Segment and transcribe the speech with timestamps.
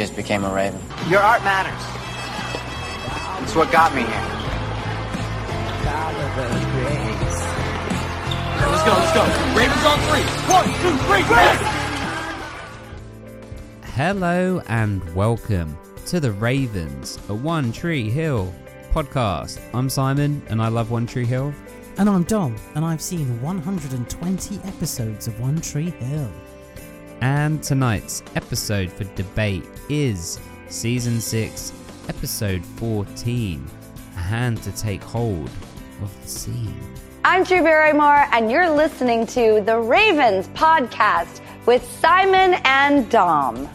[0.00, 0.80] just became a raven.
[1.10, 1.78] Your art matters.
[3.42, 4.08] It's what got me here.
[8.64, 9.24] Let's go, let's go.
[9.54, 10.24] Ravens on three.
[10.48, 11.68] One, two, three, Ravens!
[13.92, 15.76] Hello and welcome
[16.06, 18.54] to the Ravens, a One Tree Hill
[18.94, 19.60] podcast.
[19.74, 21.52] I'm Simon and I love One Tree Hill.
[21.98, 26.30] And I'm Dom, and I've seen 120 episodes of One Tree Hill.
[27.22, 30.40] And tonight's episode for debate is
[30.70, 31.72] Season 6,
[32.08, 33.70] Episode 14
[34.16, 35.50] A Hand to Take Hold
[36.00, 36.80] of the Scene.
[37.22, 43.68] I'm Drew Barrymore, and you're listening to the Ravens podcast with Simon and Dom.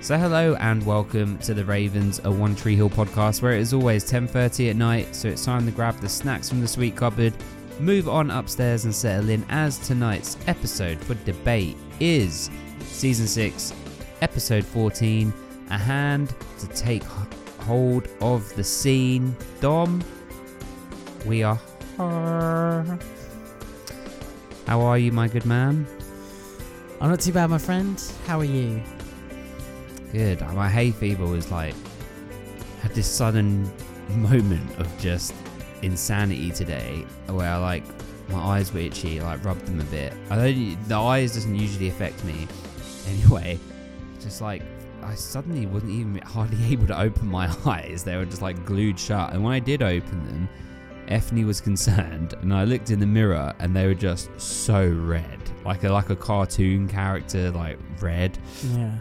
[0.00, 3.74] So hello and welcome to the Ravens, a One Tree Hill podcast where it is
[3.74, 7.34] always 10.30 at night, so it's time to grab the snacks from the sweet cupboard,
[7.80, 12.50] move on upstairs and settle in as tonight's episode for debate is
[12.80, 13.72] Season 6,
[14.20, 15.32] Episode 14,
[15.70, 17.04] A Hand to Take
[17.60, 19.36] Hold of the Scene.
[19.60, 20.02] Dom,
[21.26, 21.58] we are...
[24.66, 25.86] How are you, my good man?
[27.00, 28.02] I'm not too bad, my friend.
[28.26, 28.82] How are you?
[30.12, 30.40] Good.
[30.40, 31.74] My hay fever was like
[32.80, 33.70] had this sudden
[34.10, 35.34] moment of just
[35.84, 37.84] insanity today, where I like
[38.28, 40.12] my eyes were itchy, like rubbed them a bit.
[40.30, 40.88] I don't.
[40.88, 42.48] The eyes doesn't usually affect me,
[43.08, 43.58] anyway.
[44.20, 44.62] Just like
[45.02, 48.98] I suddenly wasn't even hardly able to open my eyes; they were just like glued
[48.98, 49.32] shut.
[49.32, 50.48] And when I did open them,
[51.08, 55.38] Ethne was concerned, and I looked in the mirror, and they were just so red,
[55.64, 58.38] like a like a cartoon character, like red
[58.74, 58.94] Yeah.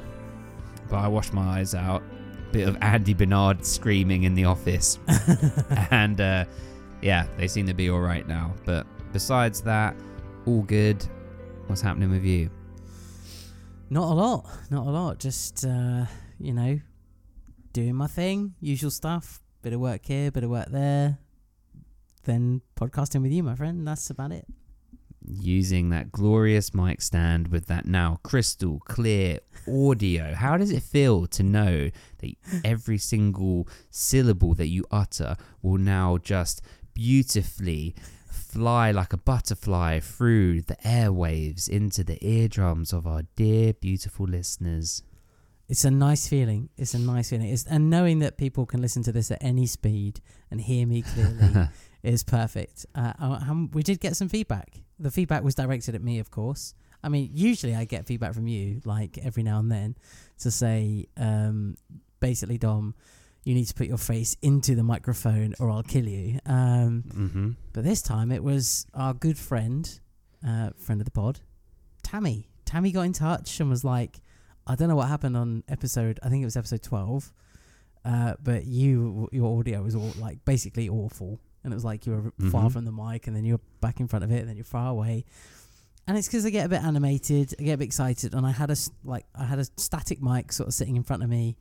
[0.89, 2.03] but I washed my eyes out.
[2.51, 4.99] Bit of Andy Bernard screaming in the office,
[5.89, 6.45] and uh,
[7.03, 8.53] yeah, they seem to be all right now.
[8.65, 9.95] But besides that,
[10.45, 11.05] all good.
[11.67, 12.49] What's happening with you?
[13.89, 14.49] Not a lot.
[14.69, 15.19] Not a lot.
[15.19, 16.05] Just, uh,
[16.39, 16.79] you know,
[17.73, 19.41] doing my thing, usual stuff.
[19.61, 21.19] Bit of work here, bit of work there.
[22.23, 23.85] Then podcasting with you, my friend.
[23.85, 24.45] That's about it.
[25.25, 30.33] Using that glorious mic stand with that now crystal clear audio.
[30.33, 31.89] How does it feel to know
[32.19, 32.33] that
[32.65, 36.61] every single syllable that you utter will now just
[36.93, 37.95] beautifully
[38.27, 45.03] fly like a butterfly through the airwaves into the eardrums of our dear, beautiful listeners?
[45.69, 46.69] It's a nice feeling.
[46.77, 47.47] It's a nice feeling.
[47.47, 50.21] It's, and knowing that people can listen to this at any speed
[50.51, 51.67] and hear me clearly
[52.03, 52.85] is perfect.
[52.93, 54.81] Uh, um, we did get some feedback.
[54.99, 56.73] The feedback was directed at me, of course.
[57.03, 59.95] I mean, usually I get feedback from you, like every now and then,
[60.39, 61.75] to say, um,
[62.19, 62.93] basically, Dom,
[63.43, 66.39] you need to put your face into the microphone or I'll kill you.
[66.45, 67.49] Um, Mm-hmm.
[67.73, 69.99] but this time it was our good friend,
[70.47, 71.39] uh, friend of the pod,
[72.03, 72.49] Tammy.
[72.65, 74.19] Tammy got in touch and was like,
[74.65, 77.33] I don't know what happened on episode, I think it was episode 12,
[78.05, 81.39] uh, but you, your audio was all like basically awful.
[81.63, 82.71] And it was like you were far Mhm.
[82.73, 84.89] from the mic and then you're back in front of it and then you're far
[84.89, 85.23] away.
[86.07, 88.51] And it's because I get a bit animated, I get a bit excited, and I
[88.51, 91.55] had a like I had a static mic sort of sitting in front of me,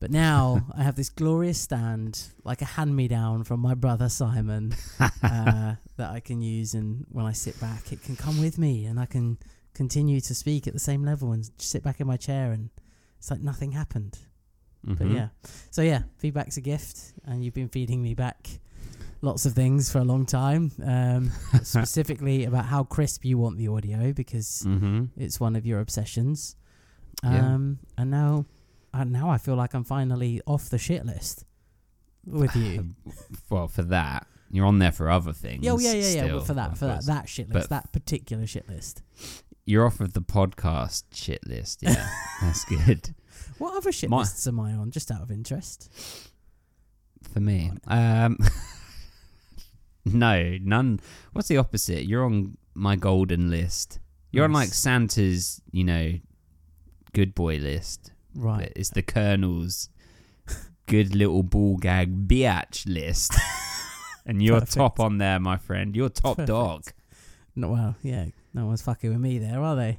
[0.00, 4.08] but now I have this glorious stand, like a hand me down from my brother
[4.08, 8.58] Simon, uh, that I can use, and when I sit back, it can come with
[8.58, 9.38] me, and I can
[9.74, 12.70] continue to speak at the same level and sit back in my chair, and
[13.18, 14.18] it's like nothing happened.
[14.82, 15.14] But Mhm.
[15.14, 15.28] yeah,
[15.70, 18.60] so yeah, feedback's a gift, and you've been feeding me back
[19.22, 21.30] lots of things for a long time, um,
[21.62, 25.04] specifically about how crisp you want the audio because Mm-hmm.
[25.18, 26.56] it's one of your obsessions.
[27.22, 27.54] Yeah.
[27.54, 28.46] Um, and now,
[28.92, 31.44] and now I feel like I'm finally off the shit list
[32.26, 32.94] with you.
[33.50, 35.64] well, for that, you're on there for other things.
[35.64, 36.22] yeah, oh, yeah, yeah, yeah.
[36.24, 39.02] still, But for that, for that, that shit But- list, that particular shit list.
[39.66, 41.82] You're off of the podcast shit list.
[41.82, 42.08] Yeah,
[42.40, 43.14] that's good
[43.58, 44.90] What other shit My- lists am I on?
[44.90, 45.88] Just out of interest.
[47.32, 47.70] for me.
[47.86, 48.38] Um,
[50.04, 51.00] no, none.
[51.32, 52.04] What's the opposite?
[52.06, 54.00] You're on my golden list.
[54.32, 56.14] You're on like Santa's, you know,
[57.12, 58.12] good boy list.
[58.34, 58.72] Right.
[58.76, 59.88] It's the Colonel's
[60.86, 63.34] good little ball gag biatch list.
[64.26, 64.74] and you're Perfect.
[64.74, 65.94] top on there, my friend.
[65.94, 66.48] You're top Perfect.
[66.48, 66.84] dog.
[67.56, 68.26] No, well, yeah.
[68.54, 69.98] No one's fucking with me there, are they?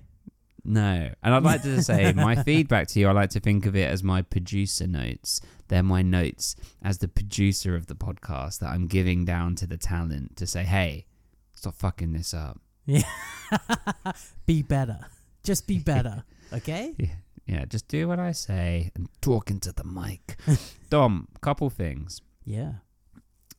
[0.63, 1.09] No.
[1.23, 3.89] And I'd like to say my feedback to you, I like to think of it
[3.89, 5.41] as my producer notes.
[5.67, 9.77] They're my notes as the producer of the podcast that I'm giving down to the
[9.77, 11.05] talent to say, hey,
[11.53, 12.59] stop fucking this up.
[12.85, 13.03] Yeah.
[14.45, 14.99] be better.
[15.43, 16.23] Just be better.
[16.53, 16.93] Okay.
[16.97, 17.07] Yeah,
[17.67, 20.37] just do what I say and talk into the mic.
[20.89, 22.21] Dom, couple things.
[22.45, 22.73] Yeah.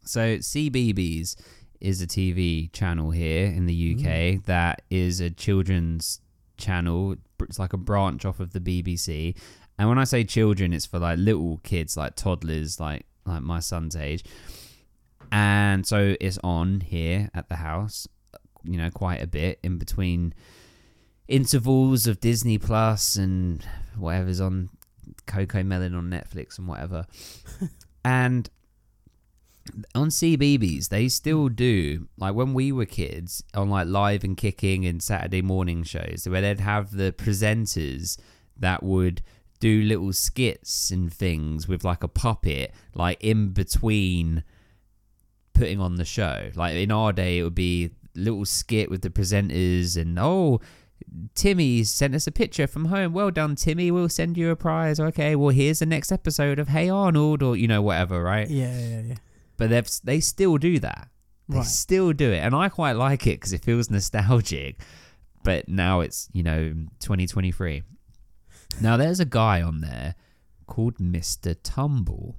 [0.04, 1.36] So CBeebies
[1.80, 4.44] is a TV channel here in the UK mm.
[4.46, 6.20] that is a children's
[6.56, 7.16] channel.
[7.40, 9.36] It's like a branch off of the BBC.
[9.78, 13.60] And when I say children, it's for like little kids, like toddlers, like like my
[13.60, 14.24] son's age.
[15.30, 18.06] And so it's on here at the house,
[18.64, 20.34] you know, quite a bit in between
[21.28, 23.64] intervals of Disney Plus and
[23.96, 24.70] whatever's on
[25.26, 27.06] Coco Melon on Netflix and whatever.
[28.04, 28.48] and
[29.94, 34.84] on CBeebies, they still do like when we were kids on like live and kicking
[34.84, 38.18] and Saturday morning shows where they'd have the presenters
[38.58, 39.22] that would
[39.60, 44.42] do little skits and things with like a puppet like in between
[45.52, 46.50] putting on the show.
[46.54, 50.60] Like in our day, it would be little skit with the presenters and oh.
[51.34, 53.12] Timmy sent us a picture from home.
[53.12, 53.90] Well done, Timmy.
[53.90, 54.98] We'll send you a prize.
[55.00, 58.48] Okay, well, here's the next episode of Hey Arnold, or you know, whatever, right?
[58.48, 59.14] Yeah, yeah, yeah.
[59.56, 61.08] but they've they still do that.
[61.48, 61.66] They Right.
[61.66, 64.80] still do it, and I quite like it because it feels nostalgic.
[65.44, 67.82] But now it's you know 2023.
[68.80, 70.14] Now there's a guy on there
[70.66, 71.56] called Mr.
[71.62, 72.36] Tumble.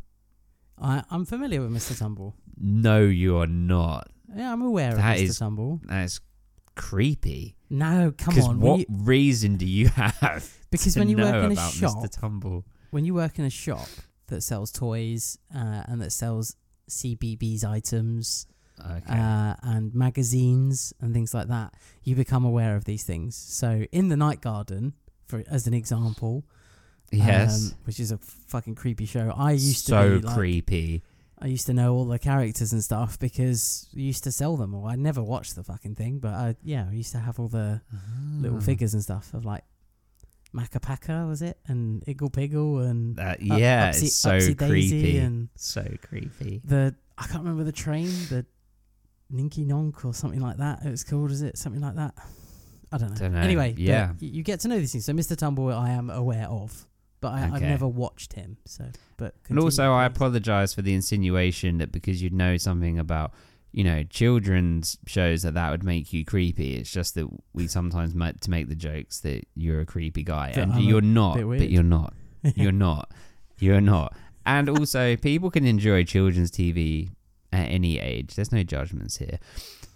[0.82, 1.98] I, I'm familiar with Mr.
[1.98, 2.36] Tumble.
[2.58, 4.10] No, you are not.
[4.36, 5.30] Yeah, I'm aware That of Mr.
[5.30, 5.82] is- Tumble.
[5.84, 6.20] That's
[6.76, 7.56] creepy.
[7.70, 8.60] No, come on.
[8.60, 10.50] what you- reason do you have?
[10.72, 12.06] Because when you work in a shop-
[12.92, 13.88] when you work in a shop
[14.28, 16.56] that sells toys uh, and that sells
[16.90, 18.48] CBeebies items
[18.80, 19.04] Okay.
[19.08, 21.74] uh, and magazines and things like that,
[22.04, 23.36] you become aware of these things.
[23.36, 24.94] So in the Night Garden,
[25.28, 26.44] for as an example,
[27.12, 27.72] yes.
[27.72, 29.32] um, which is a fucking creepy show.
[29.36, 31.04] I used so to be like, creepy.
[31.44, 34.74] I used to know all the characters and stuff because you used to sell them.
[34.74, 37.50] Or I never watched the fucking thing, but I, yeah, I used to have all
[37.50, 37.82] the
[38.40, 38.62] little Ah.
[38.62, 39.64] figures and stuff of like
[40.54, 45.18] Makka Pakka was it and Iggle Piggle and Up- yeah, Upsy- it's so Upsy creepy.
[45.18, 46.62] and so creepy.
[46.64, 48.46] the I can't remember the train, the
[49.32, 50.86] Ninky Nonk or something like that.
[50.86, 52.14] It was called, is it something like that?
[52.92, 53.16] I don't know.
[53.16, 53.40] Dunno.
[53.40, 54.14] Anyway, Yeah.
[54.20, 55.06] you get to know these things.
[55.06, 55.36] So Mr.
[55.36, 56.86] Tumble, I am aware of,
[57.24, 58.58] but I, I've never watched him.
[58.66, 58.86] So,
[59.16, 63.32] but And also, I apologize for the insinuation that because you know something about,
[63.72, 66.76] you know, children's shows that that would make you creepy.
[66.76, 70.52] It's just that we sometimes make to make the jokes that you're a creepy guy,
[70.52, 71.36] That and you're not.
[71.36, 72.14] But you're not.
[72.56, 73.10] You're not.
[73.58, 74.14] You're not.
[74.46, 77.12] And also, people can enjoy children's TV
[77.54, 78.36] at any age.
[78.36, 79.40] There's no judgments here.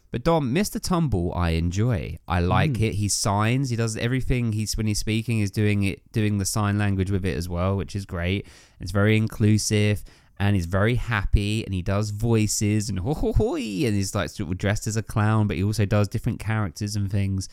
[0.10, 0.82] But Dom, Mr.
[0.82, 2.18] Tumble, I enjoy.
[2.28, 2.82] I like Mm.
[2.82, 2.94] it.
[2.96, 3.70] He signs.
[3.70, 4.54] He does everything.
[4.54, 7.76] He's when he's speaking, he's doing it, doing the sign language with it as well,
[7.76, 8.48] which is great.
[8.80, 10.06] It's very inclusive,
[10.40, 11.66] and he's very happy.
[11.66, 14.96] And he does voices and ho ho hoi, and he's like sort of dressed as
[14.96, 17.50] a clown, but he also does different characters and things.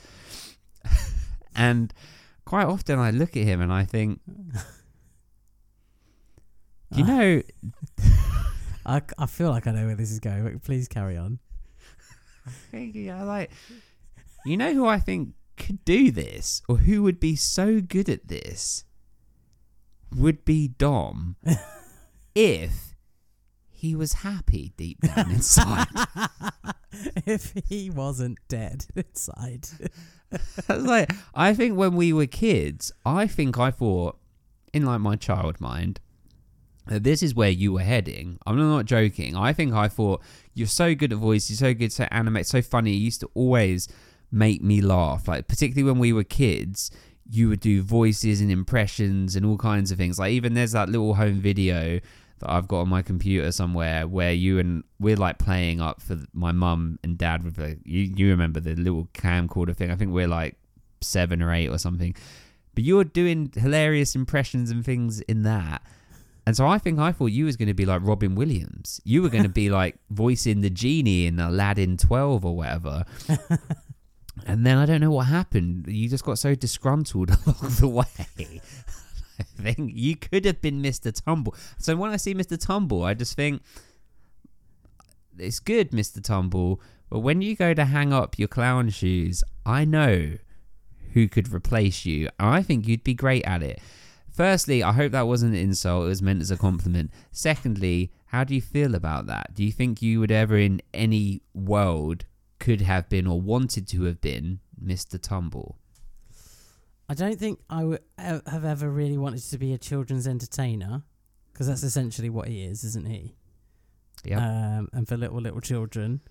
[1.56, 1.92] and
[2.44, 4.20] quite often, I look at him and I think,
[6.94, 7.42] you know,
[8.86, 10.44] I, I feel like I know where this is going.
[10.44, 11.40] But please carry on.
[12.72, 13.50] I like,
[14.44, 18.28] you know who I think could do this, or who would be so good at
[18.28, 18.84] this,
[20.14, 21.36] would be Dom,
[22.34, 22.94] if
[23.70, 25.88] he was happy deep down inside.
[27.26, 29.68] if he wasn't dead inside,
[30.68, 34.18] I was like, I think when we were kids, I think I thought,
[34.72, 36.00] in like my child mind,
[36.86, 38.38] this is where you were heading.
[38.46, 39.36] I'm not joking.
[39.36, 40.22] I think I thought
[40.52, 42.92] you're so good at voice, you're so good, so animate, so funny.
[42.92, 43.88] You used to always
[44.30, 45.28] make me laugh.
[45.28, 46.90] Like particularly when we were kids,
[47.28, 50.18] you would do voices and impressions and all kinds of things.
[50.18, 52.00] Like even there's that little home video
[52.40, 56.18] that I've got on my computer somewhere where you and we're like playing up for
[56.32, 59.90] my mum and dad with the you you remember the little camcorder thing.
[59.90, 60.56] I think we're like
[61.00, 62.14] seven or eight or something.
[62.74, 65.82] But you're doing hilarious impressions and things in that.
[66.46, 69.00] And so I think I thought you was going to be like Robin Williams.
[69.04, 73.04] You were going to be like voicing the genie in Aladdin 12 or whatever.
[74.46, 75.86] and then I don't know what happened.
[75.88, 78.60] You just got so disgruntled along the way.
[79.38, 81.12] I think you could have been Mr.
[81.12, 81.54] Tumble.
[81.78, 82.60] So when I see Mr.
[82.60, 83.62] Tumble, I just think
[85.38, 86.22] it's good, Mr.
[86.22, 86.80] Tumble.
[87.10, 90.34] But when you go to hang up your clown shoes, I know
[91.12, 92.28] who could replace you.
[92.38, 93.80] I think you'd be great at it.
[94.34, 96.06] Firstly, I hope that wasn't an insult.
[96.06, 97.10] It was meant as a compliment.
[97.30, 99.54] Secondly, how do you feel about that?
[99.54, 102.24] Do you think you would ever, in any world,
[102.58, 105.20] could have been or wanted to have been Mr.
[105.20, 105.78] Tumble?
[107.08, 111.02] I don't think I would e- have ever really wanted to be a children's entertainer
[111.52, 113.36] because that's essentially what he is, isn't he?
[114.24, 114.38] Yeah.
[114.78, 116.22] Um, and for little little children,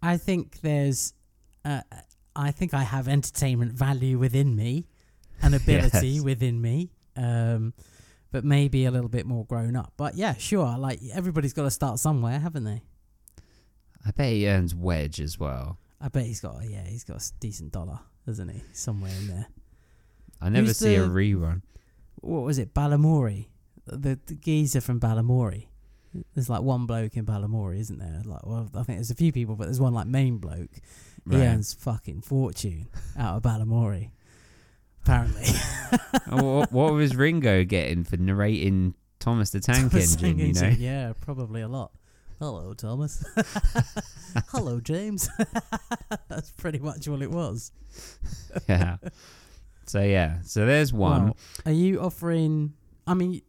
[0.00, 1.12] I think there's,
[1.64, 1.82] uh,
[2.34, 4.86] I think I have entertainment value within me,
[5.42, 6.22] and ability Yes.
[6.22, 6.90] within me.
[7.20, 7.74] Um,
[8.32, 9.92] but maybe a little bit more grown up.
[9.96, 10.78] But yeah, sure.
[10.78, 12.82] Like everybody's got to start somewhere, haven't they?
[14.06, 15.78] I bet he earns wedge as well.
[16.00, 18.62] I bet he's got yeah, he's got a decent dollar, doesn't he?
[18.72, 19.46] Somewhere in there.
[20.40, 21.62] I never Who's see a rerun.
[22.20, 23.48] what was it, Balamory?
[23.86, 25.66] The, the geezer from Balamory.
[26.34, 28.22] There's like one bloke in Balamory, isn't there?
[28.24, 30.70] Like, well, I think there's a few people, but there's one like main bloke.
[31.28, 34.10] He earns fucking fortune out of Balamori.
[35.02, 35.46] Apparently,
[36.28, 40.38] what, what was Ringo getting for narrating Thomas the Tank Thomas Engine?
[40.38, 41.92] You know, Engine, Yeah, probably a lot.
[42.38, 43.22] Hello, Thomas.
[44.48, 45.28] Hello, James.
[46.28, 47.70] That's pretty much all it was.
[48.68, 48.96] yeah.
[49.86, 51.24] So yeah, so there's one.
[51.24, 52.72] Well, are you offering?
[53.06, 53.42] I mean,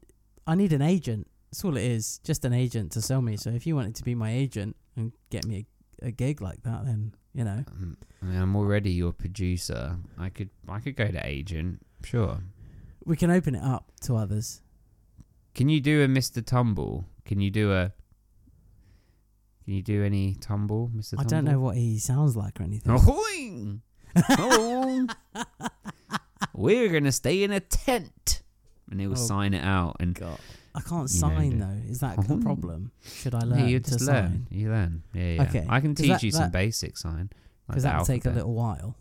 [0.47, 1.27] I need an agent.
[1.51, 2.17] That's all it is.
[2.23, 3.37] Just an agent to sell me.
[3.37, 5.67] So if you wanted to be my agent and get me
[6.01, 9.97] a, gig like that, then you know Um, I mean, I'm already your producer.
[10.17, 11.85] I could I could go to agent.
[12.03, 12.39] Sure.
[13.05, 14.61] we can open it up to others.
[15.53, 16.45] Can you do a Mr.
[16.45, 17.05] Tumble?
[17.25, 17.91] Can you do a?
[19.65, 21.15] Can you do any tumble, Mr.
[21.19, 22.91] I don't know what he sounds like or anything.
[22.93, 23.79] Ahoy!
[24.37, 25.07] Oh.
[26.53, 28.41] We're gonna stay in a tent,
[28.89, 29.97] and he'll Oh, sign it out.
[30.01, 30.37] And God,
[30.73, 31.89] I can't You sign though.
[31.91, 32.91] Is that a problem?
[33.03, 34.15] Should I yeah, learn you to just sign?
[34.15, 34.47] learn.
[34.49, 35.03] You learn.
[35.13, 35.43] Yeah, yeah.
[35.43, 37.29] Okay, I can teach that- you some that- basic sign.
[37.67, 38.97] Because the that'll take a little while.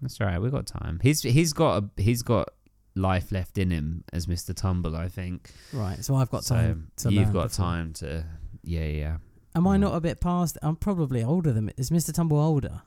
[0.00, 0.40] That's all right.
[0.40, 1.00] We've got time.
[1.02, 2.48] He's he's got a, he's got
[2.94, 4.54] life left in him as Mr.
[4.54, 4.96] Tumble.
[4.96, 5.50] I think.
[5.72, 6.02] Right.
[6.04, 7.64] So I've got so time to you've got before.
[7.66, 8.24] time to.
[8.62, 9.16] Yeah, yeah.
[9.54, 10.58] Am I not a bit past?
[10.62, 11.70] I'm probably older than.
[11.76, 12.12] Is Mr.
[12.12, 12.82] Tumble older?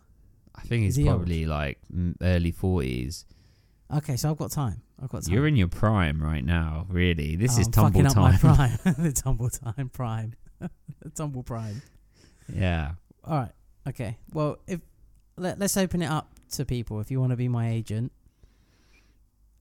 [0.55, 1.19] I think he's he old?
[1.19, 3.25] probably like mm, early forties.
[3.93, 4.81] Okay, so I've got time.
[5.01, 5.33] I've got time.
[5.33, 6.85] You're in your prime right now.
[6.89, 8.77] Really, this Oh, is I'm tumble fucking up my time.
[8.83, 8.95] prime.
[9.03, 10.33] the tumble time prime.
[10.59, 11.81] the tumble prime.
[12.51, 12.91] yeah.
[13.23, 13.51] All right.
[13.87, 14.17] Okay.
[14.33, 14.81] Well, if
[15.37, 16.99] let, let's open it up to people.
[16.99, 18.11] If you want to be my agent,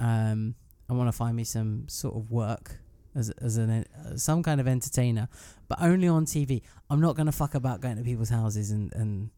[0.00, 0.54] um,
[0.88, 2.76] I want to find me some sort of work
[3.14, 3.70] as as an
[4.04, 5.28] uh, some kind of entertainer,
[5.68, 6.62] but only on TV.
[6.90, 9.30] I'm not gonna fuck about going to people's houses and and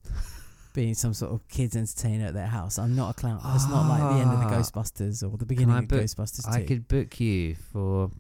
[0.74, 2.78] being some sort of kids entertainer at their house.
[2.78, 3.40] I'm not a clown.
[3.54, 4.60] It's not like the end of the Ah.
[4.60, 8.10] Ghostbusters or the beginning of book- Ghostbusters I could book you for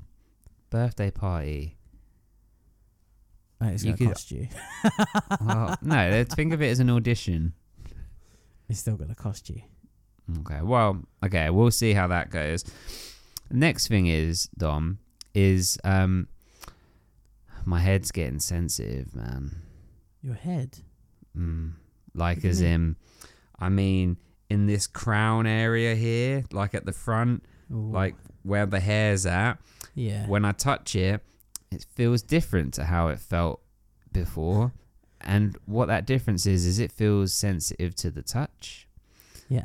[0.70, 1.76] birthday party.
[3.60, 4.48] Right, it's you gonna could- cost you.
[5.44, 7.54] well, no, let's think of it as an audition.
[8.68, 9.62] It's still gonna cost you.
[10.40, 10.60] Okay.
[10.62, 12.64] Well, okay, we'll see how that goes.
[13.50, 14.98] Next thing is, Dom,
[15.34, 16.28] is um
[17.64, 19.56] my head's getting sensitive, man.
[20.22, 20.78] Your head.
[21.36, 21.72] Mm.
[22.18, 22.96] Like you as in
[23.58, 24.18] I mean
[24.50, 27.90] in this crown area here, like at the front, Ooh.
[27.92, 29.58] like where the hair's at,
[29.94, 30.26] yeah.
[30.26, 31.22] when I touch it,
[31.70, 33.60] it feels different to how it felt
[34.12, 34.72] before.
[35.20, 38.86] And what that difference is is it feels sensitive to the touch.
[39.48, 39.64] Yeah.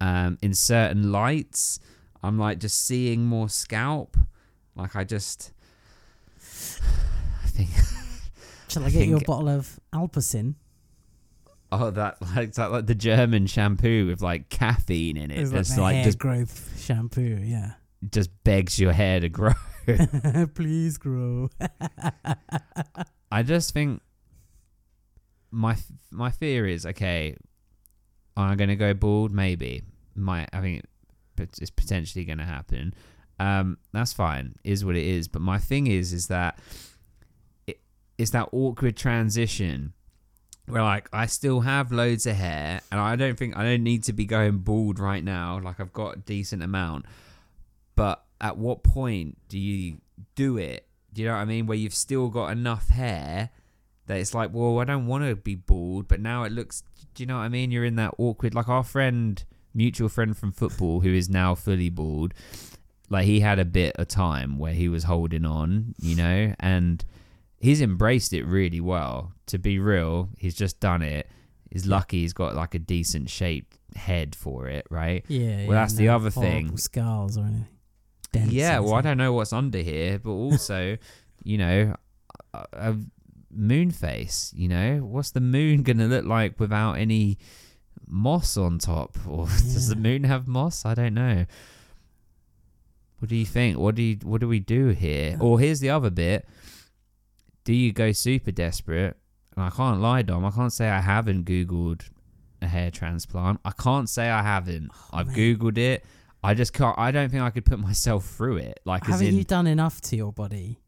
[0.00, 1.78] Um, in certain lights,
[2.22, 4.16] I'm like just seeing more scalp.
[4.74, 5.52] Like I just,
[6.40, 7.70] I think,
[8.68, 10.54] Shall I, I get you a bottle of Alpecin?
[11.72, 15.38] Oh, that like that like the German shampoo with like caffeine in it.
[15.38, 17.40] It's like, the like hair just growth shampoo.
[17.42, 17.72] Yeah.
[18.10, 19.52] just begs your hair to grow.
[20.54, 21.50] Please grow.
[23.30, 24.00] I just think
[25.50, 25.76] my
[26.10, 27.36] my fear is okay.
[28.36, 29.32] I'm I going to go bald?
[29.32, 29.82] Maybe.
[30.14, 30.48] Might.
[30.52, 30.84] I think
[31.38, 32.94] it's potentially going to happen.
[33.38, 34.56] Um, that's fine.
[34.64, 35.28] Is what it is.
[35.28, 36.58] But my thing is, is that
[37.66, 37.80] it,
[38.18, 39.94] it's that awkward transition
[40.66, 44.04] where like I still have loads of hair, and I don't think I don't need
[44.04, 45.60] to be going bald right now.
[45.62, 47.06] Like I've got a decent amount.
[47.94, 49.98] But at what point do you
[50.34, 50.86] do it?
[51.12, 51.66] Do you know what I mean?
[51.66, 53.50] Where you've still got enough hair
[54.06, 56.82] that it's like, well, I don't want to be bald, but now it looks.
[57.14, 57.70] Do you know what I mean?
[57.70, 58.54] You're in that awkward.
[58.54, 59.42] Like our friend,
[59.72, 62.34] mutual friend from football, who is now fully bald.
[63.08, 67.04] Like he had a bit of time where he was holding on, you know, and
[67.58, 69.32] he's embraced it really well.
[69.46, 71.28] To be real, he's just done it.
[71.70, 75.24] He's lucky he's got like a decent shaped head for it, right?
[75.28, 75.66] Yeah.
[75.66, 76.76] Well, that's the other thing.
[76.76, 77.66] Scars or anything.
[78.32, 80.96] Dents yeah, well, I don't know what's under here, but also,
[81.44, 81.94] you know,
[82.52, 82.96] a, a
[83.50, 84.52] moon face.
[84.56, 87.38] You know, what's the moon gonna look like without any
[88.06, 89.16] moss on top?
[89.28, 90.84] Or does the moon have moss?
[90.84, 91.46] I don't know.
[93.18, 93.78] What do you think?
[93.78, 95.38] What do you, what do we do here?
[95.40, 96.46] Or here's the other bit:
[97.66, 99.16] Do you go super desperate?
[99.56, 100.44] And I can't lie, Dom.
[100.44, 102.08] I can't say I haven't googled
[102.62, 103.58] a hair transplant.
[103.64, 104.92] I can't say I haven't.
[105.12, 105.36] I've man.
[105.36, 106.04] googled it.
[106.44, 106.96] I just can't.
[106.96, 108.78] I don't think I could put myself through it.
[108.84, 110.78] Like, Haven't in, you done enough to your body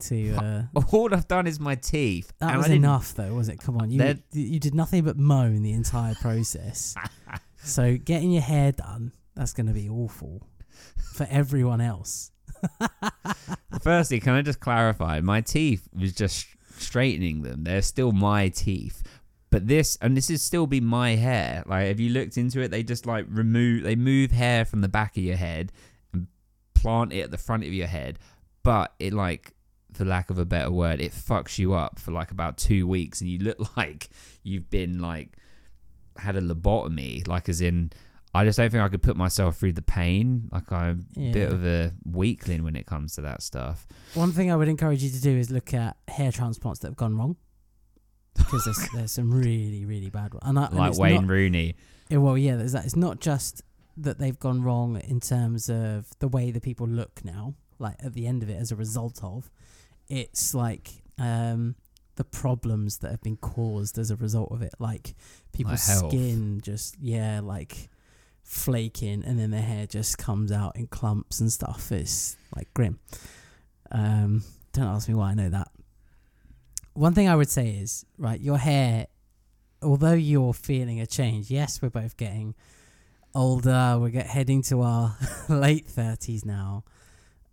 [0.00, 0.34] to?
[0.76, 2.30] Uh, all I've done is my teeth.
[2.40, 3.58] that and was enough, though, was it?
[3.58, 6.94] Come on, you you did nothing but moan the entire process.
[7.56, 10.46] so getting your hair done, that's going to be awful
[11.14, 12.32] for everyone else.
[13.80, 15.20] Firstly, can I just clarify?
[15.20, 16.46] My teeth was just
[16.78, 17.64] straightening them.
[17.64, 19.02] They're still my teeth,
[19.50, 21.62] But this, and this is still be my hair.
[21.66, 22.70] Like, have you looked into it?
[22.70, 25.72] They just like remove, they move hair from the back of your head
[26.12, 26.26] and
[26.74, 28.18] plant it at the front of your head.
[28.62, 29.54] But it like,
[29.92, 33.20] for lack of a better word, it fucks you up for like about two weeks,
[33.20, 34.10] and you look like
[34.42, 35.36] you've been like
[36.18, 37.26] had a lobotomy.
[37.26, 37.90] Like, as in,
[38.38, 40.48] I just don't think I could put myself through the pain.
[40.52, 43.84] Like, I'm a bit of a weakling when it comes to that stuff.
[44.14, 46.96] One thing I would encourage you to do is look at hair transplants that have
[46.96, 47.34] gone wrong.
[48.36, 50.44] Because there's, there's some really, really bad ones.
[50.46, 51.74] And I, Like it's Wayne not- Rooney.
[52.08, 52.84] Yeah, well, yeah, there's that.
[52.84, 53.62] It's not just
[53.96, 58.14] that they've gone wrong in terms of the way the people look now, like at
[58.14, 59.50] the end of it as a result of.
[60.08, 61.74] It's like um,
[62.14, 65.14] the problems that have been caused as a result of it, like
[65.52, 67.88] people's skin just yeah, like
[68.48, 71.92] flaking, and then the hair just comes out in clumps and stuff.
[71.92, 72.98] It's like grim.
[73.92, 75.68] Um, don't ask me why I know that.
[76.94, 79.06] One thing I would say is right, your hair
[79.82, 82.54] although you're feeling a change, yes, we're both getting
[83.34, 83.96] older.
[84.00, 85.16] We're get heading to our
[85.48, 86.84] late thirties now.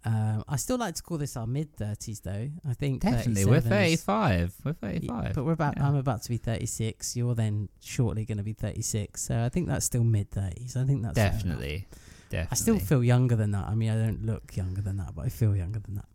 [0.06, 2.50] Um, I still like to call this our mid thirties, though.
[2.70, 4.54] I think Definitely, we're 35.
[4.64, 5.34] We're Yeah, 35.
[5.34, 5.78] but we're about.
[5.78, 5.88] Yeah.
[5.88, 7.16] I'm about to be thirty six.
[7.18, 9.24] You're then shortly going to be thirty six.
[9.24, 10.78] So I think that's still mid thirties.
[10.78, 11.16] I think that's.
[11.16, 11.88] Definitely.
[12.30, 12.48] Definitely.
[12.52, 13.68] I still feel younger than that.
[13.68, 16.06] I mean, I don't look younger than that, but I feel younger than that.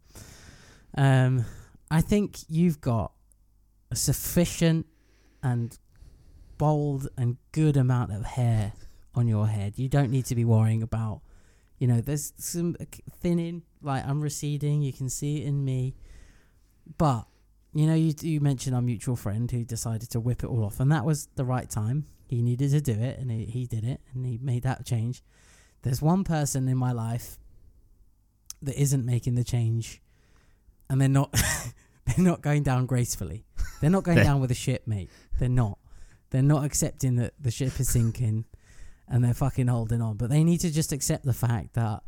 [0.97, 1.44] Um,
[1.90, 3.12] I think you've got
[3.90, 4.87] a sufficient
[5.42, 5.76] and
[6.59, 8.73] bold and good amount of hair
[9.14, 9.78] on your head.
[9.78, 11.23] You don't need to be worrying about,
[11.80, 12.84] you know, there's some uh,
[13.20, 14.82] thinning, like I'm receding.
[14.82, 15.96] You can see it in me,
[16.99, 17.26] but
[17.72, 20.78] you know, you you mentioned our mutual friend who decided to whip it all off,
[20.78, 22.04] and that was the right time.
[22.26, 25.22] He needed to do it, and he, he did it, and he made that change.
[25.82, 27.38] There's one person in my life
[28.60, 30.02] that isn't making the change,
[30.90, 31.32] and they're not
[32.04, 33.46] they're not going down gracefully.
[33.80, 35.08] They're not going down with a ship, mate.
[35.38, 35.78] They're not.
[36.28, 38.44] They're not accepting that the ship is sinking,
[39.11, 40.17] and they're fucking holding on.
[40.17, 42.02] But they need to just accept the fact that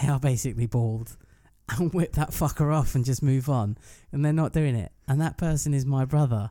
[0.00, 1.16] they are basically bald
[1.76, 3.76] and whip that fucker off and just move on.
[4.12, 4.92] And they're not doing it.
[5.08, 6.50] And that person is my brother.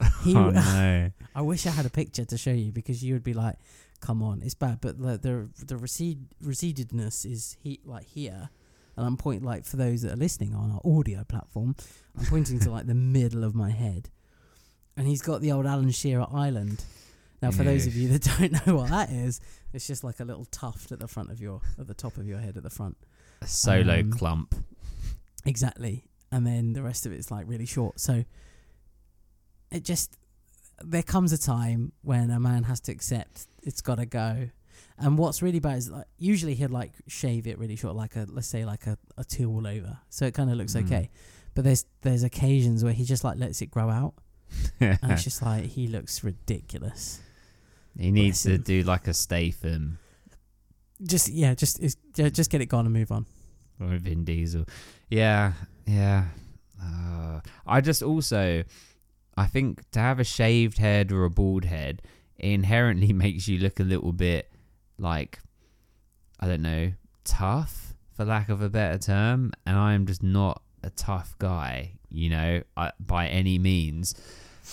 [0.24, 1.12] He, oh no.
[1.36, 3.54] I wish I had a picture to show you because you would be like,
[4.00, 8.48] "Come on, it's bad." But the the the recede recededness is he like here,
[8.96, 11.76] and I'm pointing like for those that are listening on our audio platform,
[12.18, 14.10] I'm pointing to like the middle of my head,
[14.96, 16.84] and he's got the old Alan Shearer Island.
[17.44, 19.40] Now, for those of you that don't know what that is,
[19.72, 22.26] it's just like a little tuft at the front of your at the top of
[22.26, 22.96] your head at the front.
[23.42, 24.54] A solo Um, clump.
[25.44, 26.04] Exactly.
[26.32, 28.00] And then the rest of it's like really short.
[28.00, 28.24] So
[29.70, 30.16] it just
[30.82, 34.48] there comes a time when a man has to accept it's got to go.
[34.98, 38.26] And what's really bad is like usually he'll like shave it really short, like a
[38.28, 40.86] let's say like a, a two all over, so it kind of looks Mm.
[40.86, 41.10] okay.
[41.54, 44.14] But there's there's occasions where he just like lets it grow out,
[44.80, 47.20] and it's just like he looks ridiculous.
[47.98, 49.98] He needs to do like a Statham
[51.02, 51.80] Just yeah, just
[52.16, 53.26] yeah, just get it gone and move on.
[53.80, 54.64] or a Vin Diesel.
[55.10, 55.52] Yeah,
[55.86, 56.26] yeah.
[56.82, 58.64] Uh, I just also,
[59.36, 62.02] I think to have a shaved head or a bald head
[62.38, 64.50] inherently makes you look a little bit
[64.98, 65.38] like,
[66.40, 66.92] I don't know,
[67.24, 69.52] tough for lack of a better term.
[69.66, 74.14] And I am just not a tough guy, you know, I, by any means.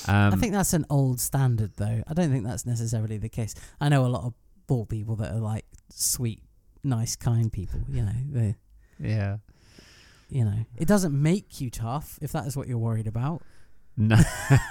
[0.08, 2.04] Um, I think that's an old standard, though.
[2.08, 3.54] I don't think that's necessarily the case.
[3.80, 4.34] I know a lot of
[4.68, 6.44] bald people that are like sweet,
[6.84, 7.82] nice, kind people.
[7.90, 8.56] You know, they,
[9.00, 9.38] yeah.
[10.30, 13.42] you know, it doesn't make you tough if that is what you're worried about.
[13.98, 14.16] No.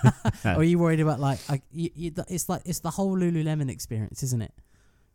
[0.45, 3.71] or are you worried about like, I, you, you, it's like it's the whole Lululemon
[3.71, 4.55] experience, isn't it?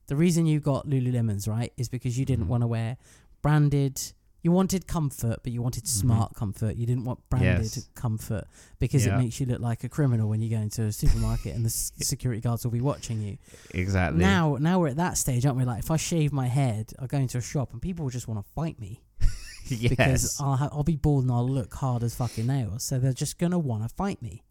[0.07, 2.49] The reason you got Lululemons right is because you didn't Mhm.
[2.49, 2.97] want to wear
[3.41, 3.99] branded.
[4.45, 6.01] You wanted comfort, but you wanted mm-hmm.
[6.07, 6.75] smart comfort.
[6.75, 7.89] You didn't want branded Yes.
[7.95, 8.43] comfort
[8.77, 9.15] because Yeah.
[9.15, 11.69] it makes you look like a criminal when you go into a supermarket and the
[11.69, 13.39] s- security guards will be watching you.
[13.71, 14.19] exactly.
[14.19, 15.65] Now, now we're at that stage, aren't we?
[15.65, 18.27] Like, if I shave my head, I go into a shop and people will just
[18.27, 19.01] want to fight me
[19.67, 19.89] yes.
[19.89, 22.83] because I'll ha- I'll be bald and I'll look hard as fucking nails.
[22.83, 24.43] So they're just gonna want to fight me.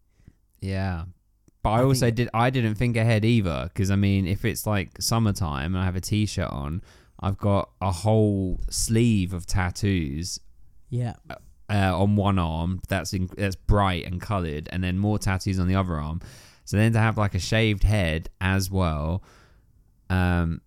[0.59, 1.05] Yeah.
[1.63, 2.27] But I, I also did.
[2.33, 5.95] I didn't think ahead either because I mean, if it's like summertime and I have
[5.95, 6.81] a t-shirt on,
[7.19, 10.39] I've got a whole sleeve of tattoos
[10.89, 11.13] Yeah,
[11.69, 15.67] uh, on one arm that's in, that's bright and coloured, and then more tattoos on
[15.67, 16.21] the other arm.
[16.65, 19.23] So then to have like a shaved head as well,
[20.09, 20.61] um,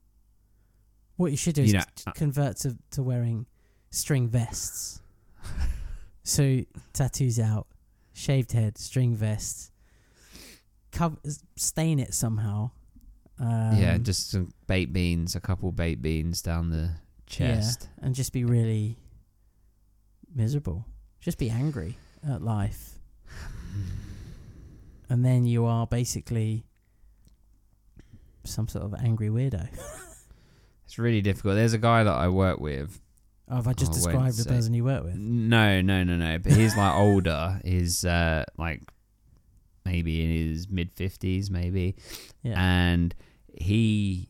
[1.17, 3.47] what you should do You is know, c- uh, convert to to wearing
[3.91, 5.01] string vests.
[6.23, 6.61] so
[6.93, 7.67] tattoos out,
[8.13, 9.73] shaved head, string vest.
[10.93, 11.17] Cover,
[11.57, 12.71] stain it somehow.
[13.40, 16.90] Um, yeah, just some baked beans, a couple baked beans down the
[17.27, 17.88] chest.
[18.03, 18.98] and just be really
[20.35, 20.85] miserable.
[21.20, 21.98] Just be angry
[22.29, 22.98] at life.
[25.09, 26.64] and then you are basically
[28.44, 29.68] some sort of angry weirdo.
[30.88, 31.57] It's really difficult.
[31.57, 32.98] There's a guy that I work with.
[33.46, 35.16] Oh, have I just won't described the person you work with?
[35.16, 36.38] No, no, no, no.
[36.38, 37.61] But he's like older.
[37.62, 38.81] He's uh, like
[39.90, 41.96] maybe in his mid fifties, maybe,
[42.42, 42.55] Yeah.
[42.61, 43.14] and
[43.55, 44.29] he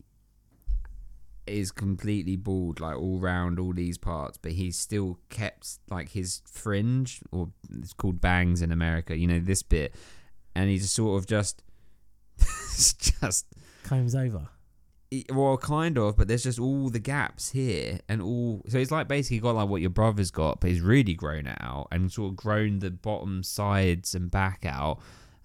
[1.47, 4.37] is completely bald, like all round all these parts.
[4.37, 9.17] But he's still kept like his fringe, or it's called bangs in America.
[9.17, 9.95] You know this bit,
[10.55, 11.63] and he's sort of just,
[12.39, 13.45] just
[13.83, 14.47] Combs over.
[15.11, 18.61] it- well, kind of, but there's just all the gaps here and all.
[18.67, 21.57] So it's like basically got like what your brother's got, but he's really grown it
[21.59, 24.99] out and sort of grown the bottom sides and back out.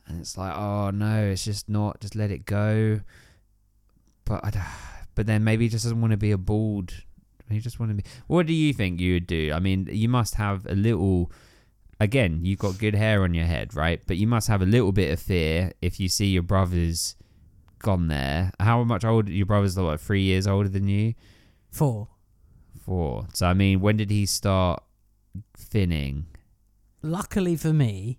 [0.07, 2.01] And it's like, oh no, it's just not.
[2.01, 3.01] Just let it go.
[4.25, 4.67] But I,
[5.15, 6.93] but then maybe he just doesn't want to be a bald.
[7.51, 8.05] He just want to be.
[8.27, 9.53] What do you think you would do?
[9.53, 11.31] I mean, you must have a little.
[12.01, 14.01] Again, you've got good hair on your head, right?
[14.07, 17.15] But you must have a little bit of fear if you see your brother's
[17.79, 18.53] gone there.
[18.59, 19.31] How much older?
[19.31, 21.15] Your brother's like three years older than you.
[21.71, 22.09] Four.
[22.85, 23.27] Four.
[23.33, 24.83] So I mean, when did he start
[25.57, 26.27] thinning?
[27.03, 28.19] Luckily for me,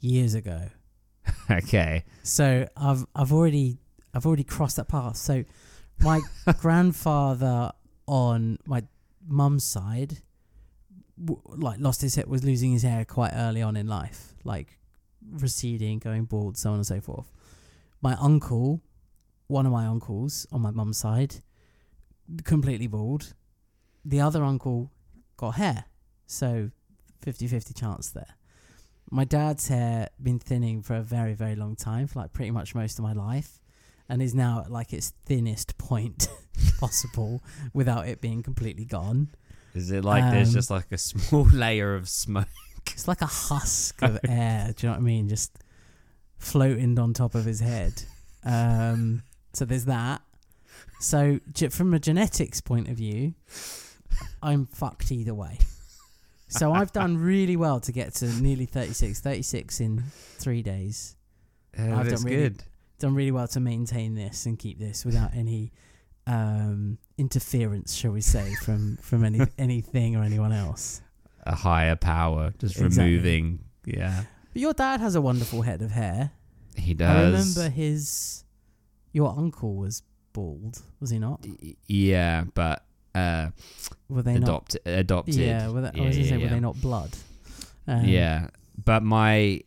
[0.00, 0.68] years ago.
[1.50, 2.04] okay.
[2.22, 3.78] So I've I've already
[4.14, 5.16] I've already crossed that path.
[5.16, 5.44] So
[6.00, 6.20] my
[6.60, 7.72] grandfather
[8.06, 8.82] on my
[9.26, 10.18] mum's side,
[11.22, 14.78] w- like lost his hair, was losing his hair quite early on in life, like
[15.30, 17.30] receding, going bald, so on and so forth.
[18.00, 18.80] My uncle,
[19.46, 21.36] one of my uncles on my mum's side,
[22.44, 23.34] completely bald.
[24.04, 24.90] The other uncle
[25.36, 25.84] got hair,
[26.26, 26.70] so
[27.24, 28.36] 50-50 chance there.
[29.10, 32.74] My dad's hair been thinning for a very, very long time, for like pretty much
[32.74, 33.60] most of my life,
[34.08, 36.28] and is now at like its thinnest point
[36.78, 37.42] possible
[37.72, 39.28] without it being completely gone.
[39.74, 42.48] Is it like there's Um, just like a small layer of smoke?
[42.88, 44.72] It's like a husk of air.
[44.76, 45.28] Do you know what I mean?
[45.28, 45.52] Just
[46.38, 48.02] floating on top of his head.
[48.44, 50.22] Um, so there's that.
[51.00, 51.38] So
[51.70, 53.34] from a genetics point of view,
[54.42, 55.58] I'm fucked either way.
[56.48, 60.02] So I've done really well to get to nearly 36, 36 in
[60.38, 61.14] three days.
[61.78, 62.62] Yeah, I've that's done really- good.
[63.00, 65.70] Done really well to maintain this and keep this without any
[66.26, 71.00] um, interference, shall we say, from from any anything or anyone else.
[71.44, 73.04] A higher power, just Exactly.
[73.12, 73.60] removing.
[73.86, 76.32] Yeah, But your dad has a wonderful head of hair.
[76.76, 77.08] he does.
[77.08, 77.22] I
[77.62, 78.44] remember his.
[79.12, 81.40] Your uncle was bald, was he not?
[81.62, 83.50] Y- Yeah, but uh,
[84.08, 85.34] Were they adopt adopted.
[85.34, 87.10] Yeah, were they, I was Yeah, gonna say, yeah, were they not blood?
[87.86, 88.48] Um, yeah,
[88.84, 89.62] but my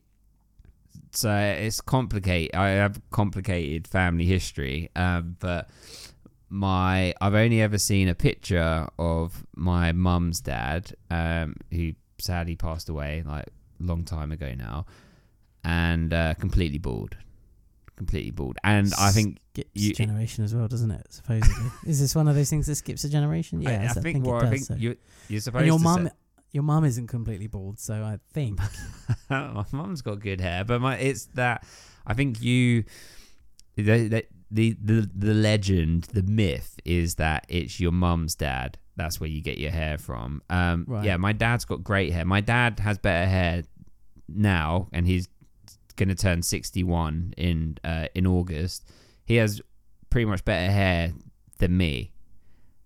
[1.12, 2.56] so it's complicated.
[2.56, 5.70] I have complicated family history, um, but
[6.50, 12.88] my I've only ever seen a picture of my mum's dad, um, who sadly passed
[12.90, 14.86] away like a long time ago now,
[15.64, 17.16] and uh, completely bald,
[18.02, 18.58] completely bald.
[18.64, 21.06] And I think Skips you- generation as well, doesn't it?
[21.10, 23.60] Supposedly, is this one of those things that skips a generation?
[23.66, 24.48] I- Yes, I, think, it well, does.
[24.48, 24.76] I think so.
[24.76, 24.96] you
[25.30, 26.14] you're supposed and your to mum, say-
[26.52, 28.60] your mum isn't completely bald, so I think
[29.30, 31.64] my mum's got good hair, but my it's that
[32.06, 32.84] I think you
[33.76, 38.78] the the the the, the legend, the myth is that it's your mum's dad.
[38.98, 40.42] That's where you get your hair from.
[40.50, 41.06] Um, Right.
[41.06, 42.26] Yeah, my dad's got great hair.
[42.26, 43.64] My dad has better hair
[44.28, 45.28] now, and he's
[46.06, 48.90] gonna turn sixty one in uh, in August.
[49.26, 49.62] He has
[50.10, 51.14] pretty much better hair
[51.60, 52.12] than me.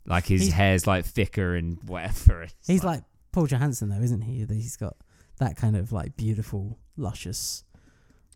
[0.06, 2.44] Like his He's- hair's like thicker and whatever.
[2.60, 4.46] It's he's like Paul Johansson, though, isn't he?
[4.48, 4.96] He's got
[5.40, 7.64] that kind of like beautiful, luscious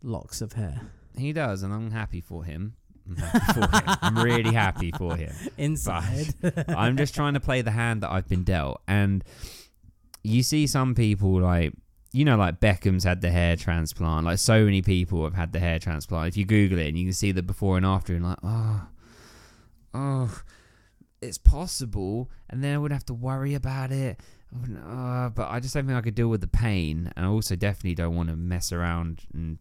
[0.02, 0.82] locks of hair
[1.18, 2.76] He does, and I'm happy for him.
[3.08, 3.98] I'm happy for him.
[4.02, 5.34] I'm really happy for him.
[5.58, 6.34] inside.
[6.68, 8.82] I'm just trying to play the hand that I've been dealt.
[8.88, 9.24] And
[10.24, 11.74] you see some people like,
[12.12, 14.26] you know, like Beckham's had the hair transplant.
[14.26, 16.30] Like so many people have had the hair transplant.
[16.30, 18.88] If you Google it and you can see the before and after, and like, oh,
[19.94, 20.42] oh,
[21.22, 22.30] it's possible.
[22.50, 24.20] And then I would have to worry about it.
[24.52, 27.12] Uh, but I just don't think I could deal with the pain.
[27.16, 29.60] And I also definitely don't want to mess around and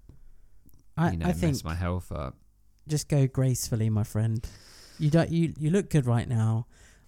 [0.97, 2.35] I, you know I mess think my health up.
[2.89, 4.45] just go gracefully, my friend.
[4.99, 5.31] You don't.
[5.31, 6.67] You you look good right now.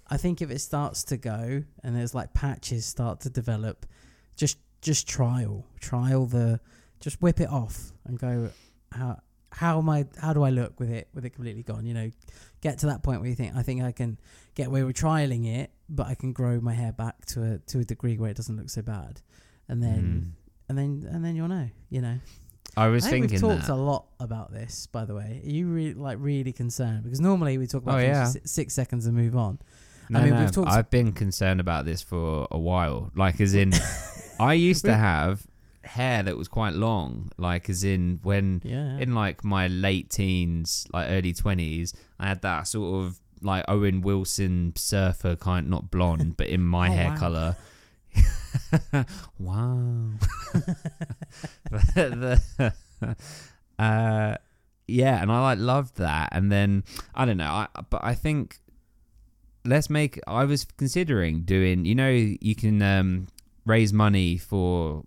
[0.08, 3.86] I think if it starts to go and there's like patches start to develop,
[4.36, 6.60] just just trial trial the
[7.00, 8.50] just whip it off and go
[8.92, 9.18] how
[9.52, 11.84] how am I how do I look with it with it completely gone?
[11.86, 12.10] You know,
[12.60, 14.18] get to that point where you think I think I can
[14.54, 17.80] get away with trialing it, but I can grow my hair back to a to
[17.80, 19.20] a degree where it doesn't look so bad,
[19.68, 20.68] and then Mm.
[20.68, 21.68] and then and then you'll know.
[21.88, 22.18] You know.
[22.76, 23.72] I was I think thinking we've talked that.
[23.74, 25.42] a lot about this, by the way.
[25.44, 27.02] Are you really like really concerned?
[27.02, 28.30] Because normally we talk about Oh, yeah.
[28.30, 29.58] for six seconds and move on.
[30.08, 33.10] No, I mean, no, we've talked- I've been concerned about this for a while.
[33.16, 33.72] Like, as in,
[34.40, 35.46] I used to have
[35.82, 38.98] hair that was quite long, like as in when Yeah.
[38.98, 44.00] in like my late teens, like early twenties, I had that sort of like Owen
[44.02, 47.16] Wilson surfer kind, not blonde, but in my Oh, hair wow.
[47.16, 47.56] color.
[49.38, 50.10] wow.
[51.70, 53.14] the, the,
[53.78, 54.36] uh,
[54.88, 58.58] yeah, and I like loved that, and then I don't know, I but I think
[59.64, 60.18] let's make.
[60.26, 61.84] I was considering doing.
[61.84, 63.28] You know, you can um,
[63.66, 65.04] raise money for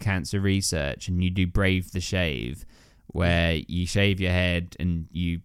[0.00, 2.64] cancer research, and you do Brave the Shave,
[3.08, 5.40] where you shave your head and you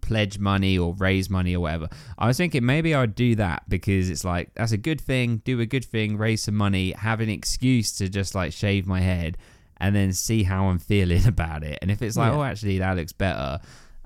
[0.00, 1.88] pledge money or raise money or whatever.
[2.16, 5.60] I was thinking maybe I'd do that because it's like that's a good thing, do
[5.60, 9.36] a good thing, raise some money, have an excuse to just like shave my head
[9.76, 11.78] and then see how I'm feeling about it.
[11.82, 12.38] And if it's like, Yeah.
[12.38, 13.58] oh actually that looks better,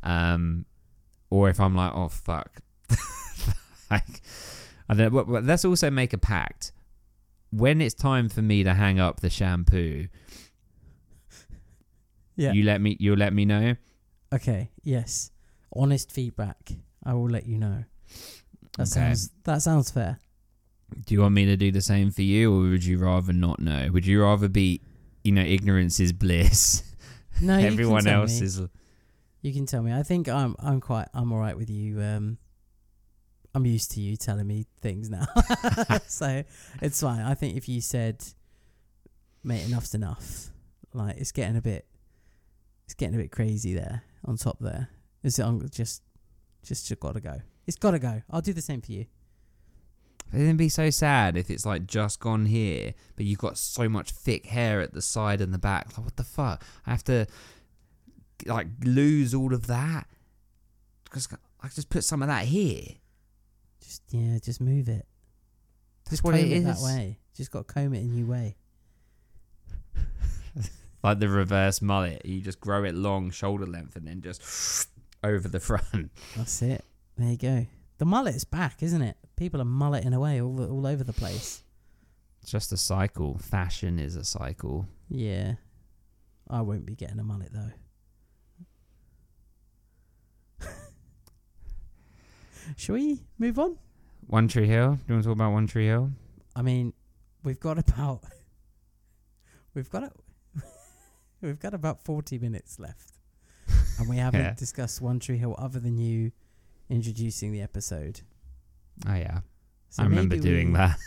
[0.03, 0.65] um
[1.31, 2.51] or if I'm like, oh fuck.
[3.91, 4.23] like
[4.89, 6.73] I don't know, but, but let's also make a pact.
[7.53, 10.09] When it's time for me to hang up the shampoo,
[12.37, 12.53] Yeah.
[12.53, 13.77] you let me you'll let me know.
[14.33, 14.71] Okay.
[14.83, 15.31] Yes.
[15.75, 16.73] Honest feedback.
[17.05, 17.85] I will let you know.
[18.79, 18.89] That Okay.
[18.91, 20.19] sounds that sounds fair.
[21.07, 23.61] Do you want me to do the same for you, or would you rather not
[23.61, 23.91] know?
[23.93, 24.83] Would you rather be,
[25.25, 26.83] you know, ignorance is bliss?
[27.41, 28.47] No, you Everyone can tell else me.
[28.47, 28.61] is.
[29.41, 29.93] You can tell me.
[29.93, 32.01] I think I'm I'm quite I'm all right with you.
[32.01, 32.39] Um,
[33.55, 35.27] I'm used to you telling me things now,
[36.07, 36.43] so
[36.81, 37.21] it's fine.
[37.21, 38.25] I think if you said,
[39.45, 40.51] "Mate, enough's enough,"
[40.95, 41.87] like it's getting a bit,
[42.87, 44.89] it's getting a bit crazy there on top there.
[45.23, 46.03] Is it on- just,
[46.63, 47.41] just just gotta go.
[47.67, 48.23] It's gotta go.
[48.31, 49.07] I'll do the same for you.
[50.35, 54.13] It'd be so sad if it's like just gone here, but you've got so much
[54.13, 55.89] thick hair at the side and the back.
[55.97, 56.65] Like, what the fuck?
[56.87, 57.27] I have to
[58.47, 60.09] like lose all of that
[61.05, 61.29] because
[61.61, 62.95] I just put some of that here.
[63.93, 65.07] Just yeah, just move it.
[66.05, 66.83] That's Just what comb it it, that is.
[66.83, 67.19] way.
[67.37, 68.57] Just got to comb it a new way.
[71.05, 74.89] Like the reverse mullet, you just grow it long, shoulder length, and then just
[75.25, 76.13] over the front.
[76.37, 76.85] That's it.
[77.19, 77.67] There you go.
[77.99, 79.17] The mullet's back, isn't it?
[79.35, 81.65] People are mulleting away all all over the place.
[82.41, 83.37] It's just a cycle.
[83.39, 84.87] Fashion is a cycle.
[85.09, 85.55] Yeah.
[86.49, 87.73] I won't be getting a mullet though.
[92.77, 93.77] Shall we move on?
[94.27, 94.95] One Tree Hill.
[94.95, 96.11] Do you want to talk about One Tree Hill?
[96.55, 96.93] I mean,
[97.45, 98.23] we've got about
[99.75, 100.11] we've got a,
[101.41, 103.13] we've got about forty minutes left,
[103.99, 104.55] and we haven't Yeah.
[104.55, 106.33] discussed One Tree Hill other than you
[106.89, 108.21] introducing the episode.
[109.09, 109.41] Oh yeah,
[109.89, 110.99] So I remember doing we- that.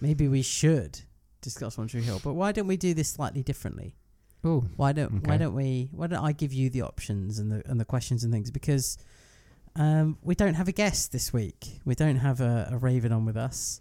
[0.00, 1.00] Maybe we should
[1.40, 3.96] discuss One Tree Hill, but why don't we do this slightly differently?
[4.46, 5.88] Oh, Why don't Why don't we?
[5.92, 8.98] Why don't I give you the options and the and the questions and things because
[9.76, 11.80] um, we don't have a guest this week.
[11.84, 13.80] We don't have a, a Raven on with us.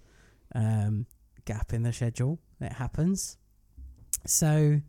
[0.55, 1.07] Um,
[1.45, 2.39] gap in the schedule.
[2.61, 3.37] It happens.
[4.25, 4.81] So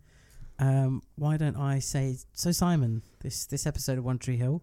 [0.59, 3.03] um, why don't I say so, Simon?
[3.21, 4.63] This this episode of One Tree Hill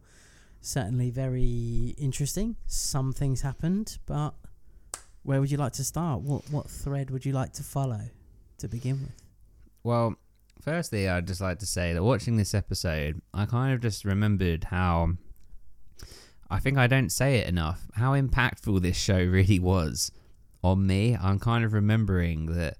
[0.62, 2.56] certainly very interesting.
[2.68, 4.36] Some things happened, but
[5.24, 6.22] where would you like to start?
[6.22, 8.02] What what thread would you like to follow
[8.60, 9.24] to begin with?
[9.84, 10.16] Well,
[10.62, 14.66] firstly, I'd just like to say that watching this episode, I kind of just remembered
[14.66, 15.14] how
[16.52, 20.12] I think I don't say it enough how impactful this show really was
[20.62, 21.16] on me.
[21.16, 22.78] I'm kind of remembering that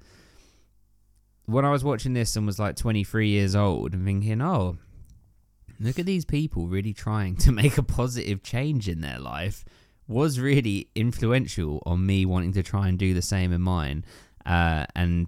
[1.46, 4.78] when I was watching this and was like 23 years old and thinking, oh,
[5.80, 9.64] look at these people really trying to make a positive change in their life
[10.06, 14.04] was really influential on me wanting to try and do the same in mine.
[14.46, 15.28] Uh, and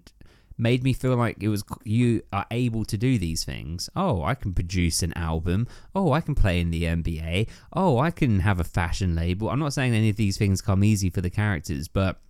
[0.64, 3.90] made me feel like it was you are able to do these things.
[3.98, 5.68] Oh, I can produce an album.
[5.94, 7.50] Oh, I can play in the NBA.
[7.74, 9.50] Oh, I can have a fashion label.
[9.50, 12.22] I'm not saying any of these things come easy for the characters, but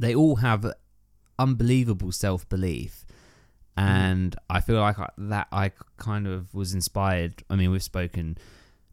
[0.00, 0.74] they all have
[1.38, 3.06] unbelievable self belief.
[3.76, 7.44] And I feel like that I kind of was inspired.
[7.48, 8.36] I mean, we've spoken,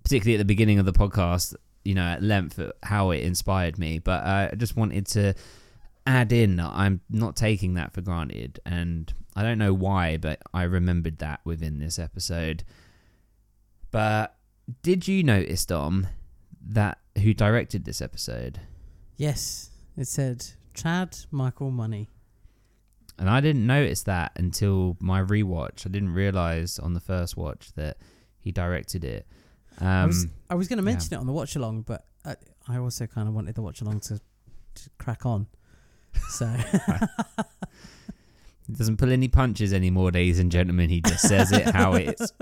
[0.04, 3.98] particularly at the beginning of the podcast, you know, at length how it inspired me.
[3.98, 5.34] But uh, I just wanted to
[6.08, 8.60] add in that I'm not taking that for granted.
[8.66, 12.64] And I don't know why, but I remembered that within this episode.
[13.92, 14.36] But
[14.82, 16.08] did you notice, Dom,
[16.70, 18.62] that who directed this episode?
[19.18, 22.10] Yes, it said Chad Michael Murray.
[23.20, 25.86] And I didn't notice that until my rewatch.
[25.86, 27.98] I didn't realize on the first watch that
[28.40, 29.26] he directed it.
[29.80, 30.92] Um, I was, I was going to yeah.
[30.92, 32.36] mention it on the watch along, but I,
[32.68, 34.20] I also kind of wanted the watch along to,
[34.76, 35.48] to crack on.
[36.30, 36.46] So
[38.68, 40.90] He doesn't pull any punches anymore, ladies and gentlemen.
[40.90, 42.34] He just says it how it is.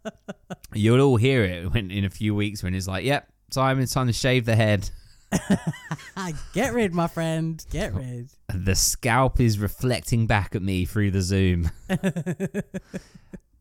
[0.72, 3.92] You'll all hear it when in a few weeks when he's like, "Yep, Simon, it's
[3.92, 4.88] time to shave the head."
[6.54, 8.30] get rid, my friend, get rid.
[8.54, 11.70] The scalp is reflecting back at me through the zoom.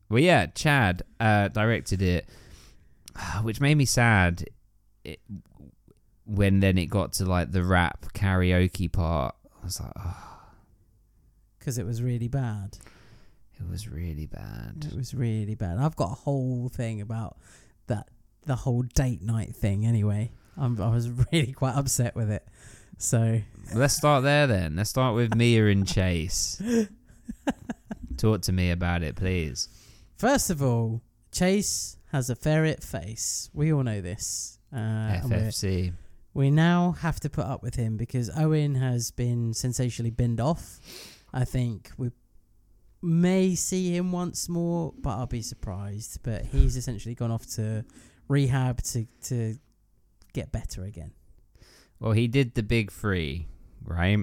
[0.10, 2.30] well, yeah, Chad uh, directed it,
[3.42, 4.46] which made me sad.
[5.04, 5.20] It,
[6.26, 9.36] when then it got to like the rap karaoke part,
[9.68, 10.40] was like, oh,
[11.60, 12.78] because it was really bad.
[13.60, 14.88] it was really bad.
[14.90, 15.78] It was really bad.
[15.78, 17.38] I've got a whole thing about
[17.88, 18.08] that,
[18.46, 19.86] the whole date night thing.
[19.86, 22.48] Anyway, I'm, I was really quite upset with it.
[22.98, 23.42] So
[23.76, 24.76] Let's start there then.
[24.78, 26.62] Let's start with Mia and Chase.
[28.18, 29.68] Talk to me about it, please.
[30.18, 31.02] first of all,
[31.32, 33.50] Chase has a ferret face.
[33.54, 34.58] We all know this.
[34.74, 35.94] Uh, FFC.
[36.38, 40.80] We now have to put up with him because Owen has been sensationally binned off.
[41.34, 42.12] I think we
[43.02, 46.20] may see him once more, but I'll be surprised.
[46.22, 47.84] But he's essentially gone off to
[48.28, 49.56] rehab to to
[50.34, 51.12] get better again.
[52.00, 53.48] Well, he did the big three,
[53.84, 54.20] right?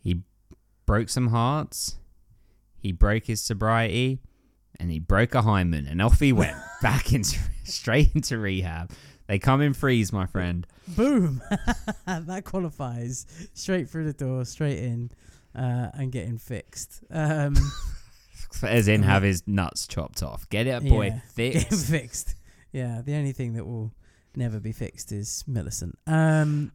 [0.00, 0.22] He
[0.84, 1.94] broke some hearts,
[2.76, 4.18] he broke his sobriety,
[4.80, 8.90] and he broke a hymen, and off he went back into straight into rehab.
[9.26, 10.66] They come in freeze, my friend.
[10.88, 11.42] Boom!
[12.06, 15.10] that qualifies straight through the door, straight in,
[15.54, 17.02] uh, and getting fixed.
[17.10, 17.56] Um,
[18.62, 20.48] As in, have his nuts chopped off.
[20.48, 21.70] Get it, boy, Yeah, fixed.
[21.70, 22.34] getting fixed.
[22.72, 23.92] Yeah, the only thing that will
[24.34, 25.98] never be fixed is Millicent.
[26.06, 26.72] Um,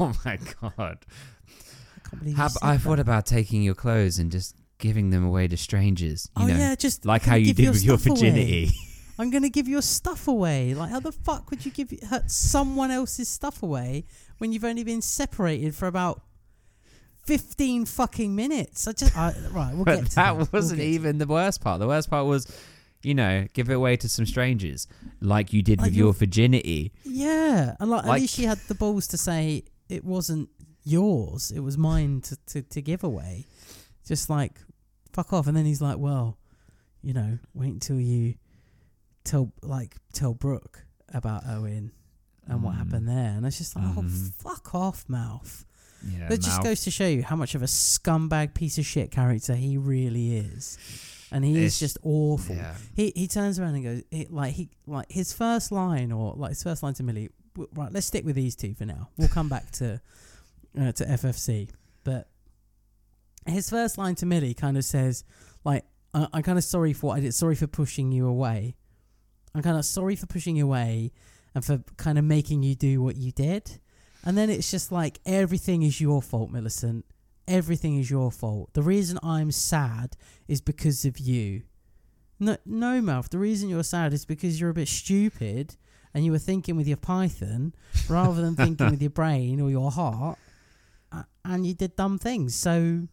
[0.00, 0.98] oh my god!
[1.06, 5.24] I can't believe you said I thought about taking your clothes and just giving them
[5.24, 6.28] away to strangers?
[6.36, 8.16] You oh know, yeah, just like how you did with your stuff away.
[8.20, 8.70] virginity.
[9.18, 10.74] I'm gonna give your stuff away.
[10.74, 11.92] Like, how the fuck would you give
[12.26, 14.04] someone else's stuff away
[14.38, 16.22] when you've only been separated for about
[17.24, 18.86] fifteen fucking minutes?
[18.88, 19.74] I just I, right.
[19.74, 21.80] We'll get But to that We'll wasn't get to even the worst part.
[21.80, 22.46] The worst part was,
[23.02, 24.86] you know, give it away to some strangers,
[25.20, 26.92] like you did Like with your virginity.
[27.04, 30.48] Yeah, and like, Like- at least she had the balls to say it wasn't
[30.84, 33.46] yours; it was mine to, to, to give away.
[34.06, 34.58] Just like
[35.12, 36.36] fuck off, and then he's like, "Well,
[37.02, 38.34] you know, wait until you
[39.24, 41.92] tell like tell Brooke about Owen
[42.46, 42.78] and what Mm.
[42.78, 44.34] happened there." And it's just like, "Oh, Mhm.
[44.34, 45.64] fuck off, mouth."
[46.06, 49.10] Yeah, that just goes to show you how much of a scumbag piece of shit
[49.10, 50.76] character he really is,
[51.30, 52.56] and he It's- is just awful.
[52.56, 52.76] Yeah.
[52.94, 56.50] He he turns around and goes he, like he like his first line or like
[56.50, 57.30] his first line to Millie.
[57.56, 59.08] Right, let's stick with these two for now.
[59.16, 60.00] We'll come back to
[60.78, 61.70] uh, to FFC,
[62.02, 62.28] but
[63.46, 65.24] his first line to Millie kind of says
[65.64, 67.34] like I, I'm kind of sorry for what I did.
[67.34, 68.74] Sorry for pushing you away.
[69.54, 71.12] I'm kind of sorry for pushing you away
[71.54, 73.78] and for kind of making you do what you did.
[74.24, 77.04] And then it's just like everything is your fault, Millicent.
[77.46, 78.70] Everything is your fault.
[78.72, 80.16] The reason I'm sad
[80.48, 81.62] is because of you.
[82.40, 83.28] No, no, mouth.
[83.30, 85.76] The reason you're sad is because you're a bit stupid
[86.14, 87.74] and you were thinking with your python
[88.08, 90.38] rather than thinking with your brain or your heart,
[91.44, 92.54] and you did dumb things.
[92.54, 93.06] So,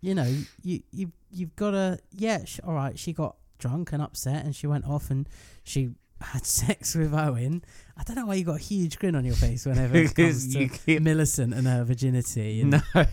[0.00, 2.44] you know, you you you've got to yeah.
[2.44, 5.28] Sh- all right, she got drunk and upset, and she went off and
[5.62, 7.64] she had sex with Owen.
[7.96, 10.52] I don't know why you got a huge grin on your face whenever it comes
[10.54, 12.60] to keep- Millicent and her virginity.
[12.60, 12.80] And No,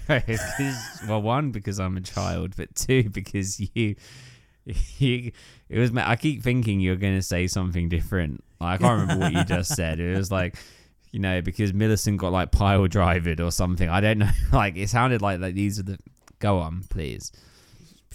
[1.08, 3.96] well, one because I'm a child, but two because you,
[4.98, 5.32] you,
[5.70, 5.96] it was.
[5.96, 8.44] I keep thinking you're going to say something different.
[8.62, 10.00] I can't remember what you just said.
[10.00, 10.56] It was like,
[11.12, 13.88] you know, because Millicent got like pile drivered or something.
[13.90, 14.30] I don't know.
[14.52, 15.98] Like it sounded like like these are the.
[16.40, 17.32] Go on, please.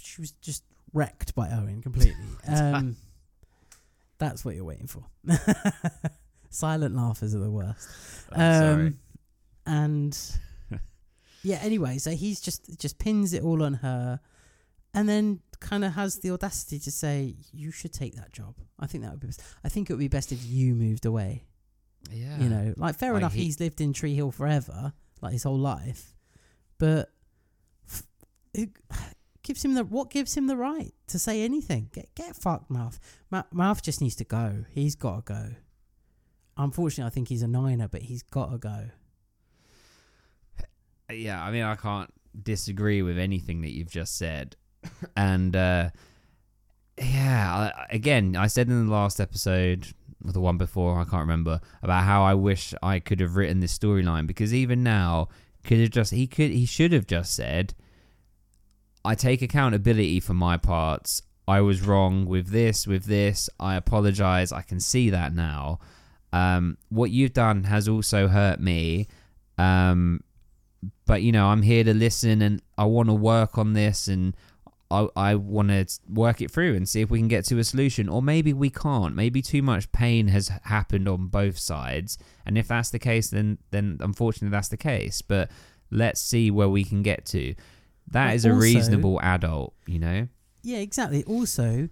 [0.01, 0.63] she was just
[0.95, 2.15] wrecked by Owen completely.
[2.47, 2.95] Um,
[4.17, 5.03] that's what you're waiting for.
[6.49, 7.87] Silent laughers are the worst.
[8.31, 8.87] I'm Oh, sorry.
[8.87, 8.99] Um,
[9.67, 10.19] and
[11.43, 14.19] yeah, anyway, so he's just just pins it all on her,
[14.93, 18.85] and then kind of has the audacity to say, "You should take that job." I
[18.87, 19.27] think that would be.
[19.27, 19.41] Best.
[19.63, 21.43] I think it would be best if you moved away.
[22.11, 22.37] Yeah.
[22.39, 25.43] You know, like fair Like enough, he- he's lived in Tree Hill forever, like his
[25.43, 26.13] whole life,
[26.77, 27.09] but
[28.53, 28.69] it
[29.45, 31.89] gives him the what gives him the right to say anything?
[31.93, 32.99] Get get fucked, mouth.
[33.51, 34.65] Mouth just needs to go.
[34.71, 35.49] He's got to go.
[36.57, 38.89] Unfortunately, I think he's a niner, but he's got to go.
[41.11, 44.55] yeah, I mean, I can't disagree with anything that you've just said.
[45.15, 45.89] and uh,
[46.97, 49.87] yeah, again, I said in the last episode,
[50.21, 53.77] the one before, I can't remember, about how I wish I could have written this
[53.77, 55.27] storyline because even now,
[55.63, 57.73] could have just he could he should have just said,
[59.05, 61.21] I take accountability for my parts.
[61.47, 63.49] I was wrong with this, with this.
[63.59, 64.51] I apologize.
[64.51, 65.79] I can see that now.
[66.33, 69.07] Um, what you've done has also hurt me.
[69.57, 70.21] Um,
[71.05, 74.35] but you know, I'm here to listen and I want to work on this and
[74.89, 77.63] I, I want to work it through and see if we can get to a
[77.63, 78.09] solution.
[78.09, 79.15] Or maybe we can't.
[79.15, 82.17] Maybe too much pain has happened on both sides.
[82.45, 85.21] And if that's the case, then then unfortunately that's the case.
[85.21, 85.51] But
[85.91, 87.55] let's see where we can get to.
[88.11, 90.27] That But is a reasonable adult, you know.
[90.61, 91.23] Yeah, exactly.
[91.23, 91.89] Also,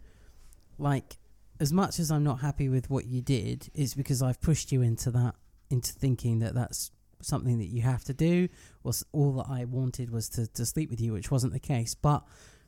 [0.78, 1.18] like
[1.59, 4.82] as much as I'm not happy with what you did, it's because I've pushed you
[4.82, 5.36] into that
[5.70, 6.91] into thinking that that's
[7.22, 8.47] something that you have to do.
[8.84, 11.95] Was all that I wanted was to to sleep with you, which wasn't the case.
[11.95, 12.24] But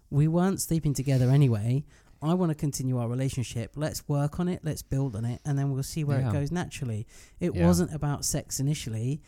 [0.09, 1.83] we weren't sleeping together anyway.
[2.21, 3.73] I want to continue our relationship.
[3.75, 4.61] Let's work on it.
[4.63, 6.29] Let's build on it, and then we'll see where Yeah.
[6.29, 7.05] it goes naturally.
[7.39, 7.65] It Yeah.
[7.67, 9.21] wasn't about sex initially.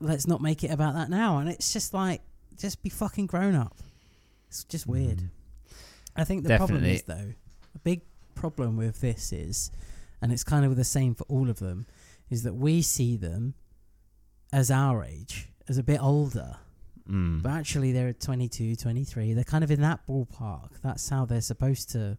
[0.00, 1.38] Let's not make it about that now.
[1.38, 2.22] And it's just like,
[2.58, 3.76] just be fucking grown up.
[4.48, 5.18] It's just weird.
[5.18, 5.28] Mm.
[6.16, 7.32] I think the problem is though,
[7.74, 8.02] a big
[8.34, 9.70] problem with this is,
[10.20, 11.86] and it's kind of the same for all of them,
[12.30, 13.54] is that we see them
[14.52, 16.56] as our age, as a bit older,
[17.08, 17.42] Mm.
[17.42, 19.32] but actually they're 22, 23.
[19.32, 20.80] They're kind of in that ballpark.
[20.82, 22.18] That's how they're supposed to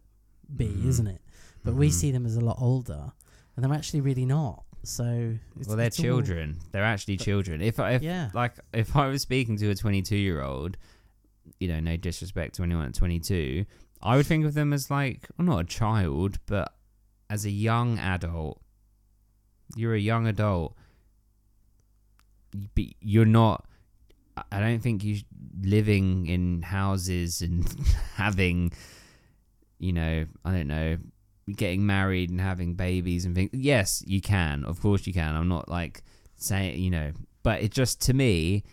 [0.56, 0.86] be, Mhm.
[0.86, 1.20] isn't it?
[1.62, 1.92] But we Mhm.
[1.92, 3.12] see them as a lot older,
[3.54, 4.64] and they're actually really not.
[4.82, 6.58] So it's, well, they're it's all- children.
[6.72, 7.60] They're actually children.
[7.62, 8.30] If I, if Yeah.
[8.34, 10.76] like if I was speaking to a 22 year old,
[11.58, 13.64] you know, no disrespect to anyone at 22,
[14.02, 16.72] I would think of them as like, well, not a child, but
[17.28, 18.60] as a young adult.
[19.76, 20.74] You're a young adult.
[22.74, 23.66] But you're not.
[24.50, 25.20] I- don't think you
[25.62, 27.64] living in houses and
[28.14, 28.72] having,
[29.78, 30.96] you know, I don't know,
[31.56, 33.50] getting married and having babies and things.
[33.52, 34.64] Yes, you can.
[34.64, 35.34] Of course you can.
[35.34, 36.02] I'm not like
[36.36, 38.64] saying, you know, but it just to me,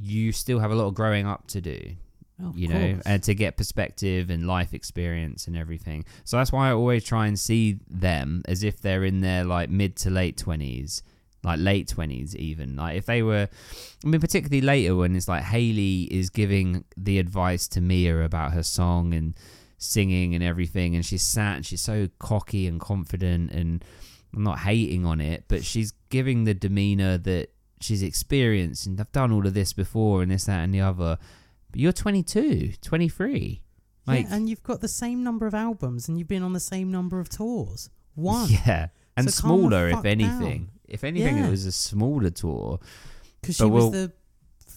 [0.00, 1.96] you still have a lot of growing up to do
[2.42, 3.02] Oh, you know, course.
[3.06, 6.04] and to get perspective and life experience and everything.
[6.24, 9.70] So that's why I always try and see them as if they're in their like
[9.70, 11.02] mid to late twenties,
[11.44, 12.74] like late twenties even.
[12.74, 13.48] Like if they were,
[14.04, 18.52] I mean, particularly later when it's like Haley is giving the advice to Mia about
[18.54, 19.34] her song and
[19.82, 23.84] singing and everything, and she's sat and she's so cocky and confident and.
[24.34, 27.52] I'm not hating on it, but she's giving the demeanor that
[27.82, 31.18] she's experienced and I've done all of this before and this, that, and the other.
[31.70, 33.62] But you're 22, 23.
[34.06, 36.60] Like, yeah, and you've got the same number of albums, and you've been on the
[36.60, 37.90] same number of tours.
[38.14, 38.48] One.
[38.66, 38.88] yeah.
[39.18, 40.58] And So smaller, if anything.
[40.64, 40.70] down.
[40.88, 41.48] If anything, Yeah.
[41.48, 42.80] it was a smaller tour.
[43.42, 44.12] Because she was we'll- the,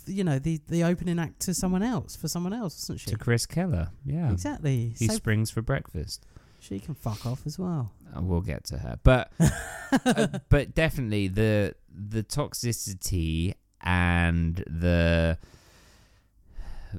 [0.08, 3.12] you know, the the opening act to someone else for someone else, wasn't she?
[3.12, 3.89] To Chris Keller.
[4.06, 4.32] Yeah.
[4.32, 4.93] Exactly.
[4.97, 6.26] He so springs for breakfast.
[6.60, 7.91] she can fuck off as well.
[8.16, 8.99] Uh, We'll get to her.
[9.03, 9.32] But
[10.06, 15.38] uh, but definitely the the toxicity and the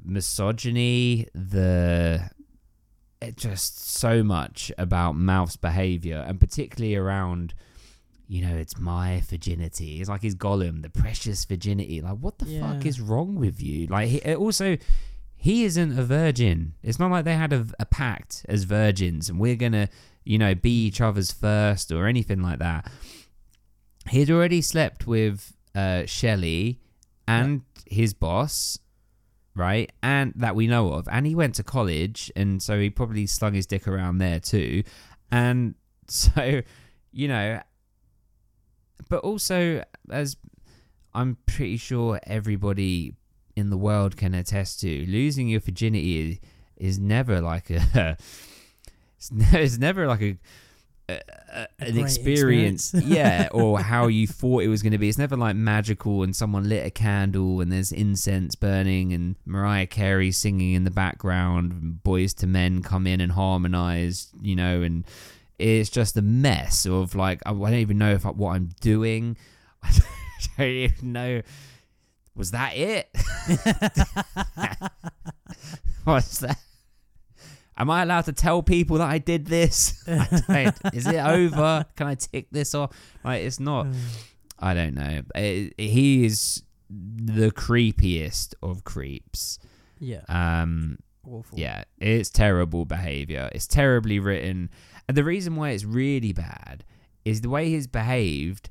[0.04, 2.30] misogyny, the
[3.20, 7.54] it just so much about Mouth's behavior and particularly around
[8.28, 10.00] you know, it's my virginity.
[10.00, 12.00] It's like his Gollum, the precious virginity.
[12.00, 13.86] Like, what the fuck is wrong with you?
[13.86, 14.76] Like, he, also,
[15.36, 16.74] he isn't a virgin.
[16.82, 19.88] It's not like they had a, a pact as virgins and we're gonna,
[20.24, 22.90] you know, be each other's first or anything like that.
[24.08, 26.80] He'd already slept with uh, Shelley
[27.28, 28.78] and his boss,
[29.54, 29.90] right?
[30.02, 31.08] And that we know of.
[31.08, 34.82] And he went to college, and so he probably slung his dick around there too.
[35.30, 35.74] And
[36.08, 36.62] so,
[37.12, 37.60] you know,
[39.08, 40.36] but also as
[41.14, 43.14] I'm pretty sure everybody
[43.54, 46.40] in the world can attest to, losing your virginity
[46.76, 48.16] is, never like a
[49.16, 50.38] it's, ne- it's never like a,
[51.08, 51.20] a,
[51.54, 52.92] a- an experience, experience.
[53.16, 55.08] yeah, or how you thought it was going to be.
[55.08, 59.86] It's never like magical and someone lit a candle and there's incense burning and Mariah
[59.86, 64.82] Carey singing in the background, and Boyz II Men come in and harmonize, you know,
[64.82, 65.06] and
[65.58, 69.36] it's just a mess of like I don't even know if I, what I'm doing.
[69.82, 69.90] I
[70.58, 71.42] don't even know.
[72.34, 73.08] Was that it?
[76.04, 76.58] What's that?
[77.78, 80.02] Am I allowed to tell people that I did this?
[80.08, 81.84] I Is it over?
[81.96, 82.96] Can I tick this off?
[83.24, 83.86] Like it's not.
[84.58, 85.22] I don't know.
[85.34, 89.58] Eh, he is the creepiest of creeps.
[89.98, 90.22] Yeah.
[90.28, 91.58] Um, Awful.
[91.58, 93.50] yeah, it's terrible behavior.
[93.52, 94.70] It's terribly written.
[95.08, 96.84] And the reason why it's really bad
[97.24, 98.70] is the way he's behaved,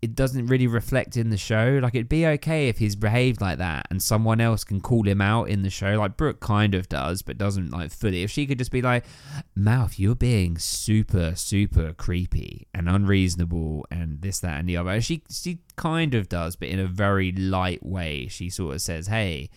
[0.00, 1.80] it doesn't really reflect in the show.
[1.82, 5.20] Like, it'd be okay if he's behaved like that and someone else can call him
[5.20, 5.98] out in the show.
[5.98, 8.22] Like, Brooke kind of does, but doesn't, like, fully.
[8.22, 9.04] If she could just be like,
[9.56, 15.00] Mouth, you're being super, super creepy and unreasonable and this, that, and the other.
[15.00, 18.28] She, she kind of does, but in a very light way.
[18.28, 19.50] She sort of says, hey,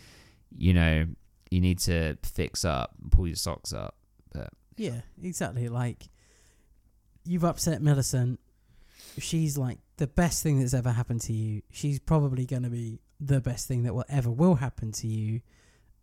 [0.57, 1.05] you know,
[1.51, 3.95] you need to fix up, pull your socks up.
[4.33, 5.69] But Yeah, exactly.
[5.69, 6.07] Like
[7.25, 8.39] you've upset Millicent.
[9.17, 11.61] She's like the best thing that's ever happened to you.
[11.71, 15.41] She's probably going to be the best thing that will ever will happen to you,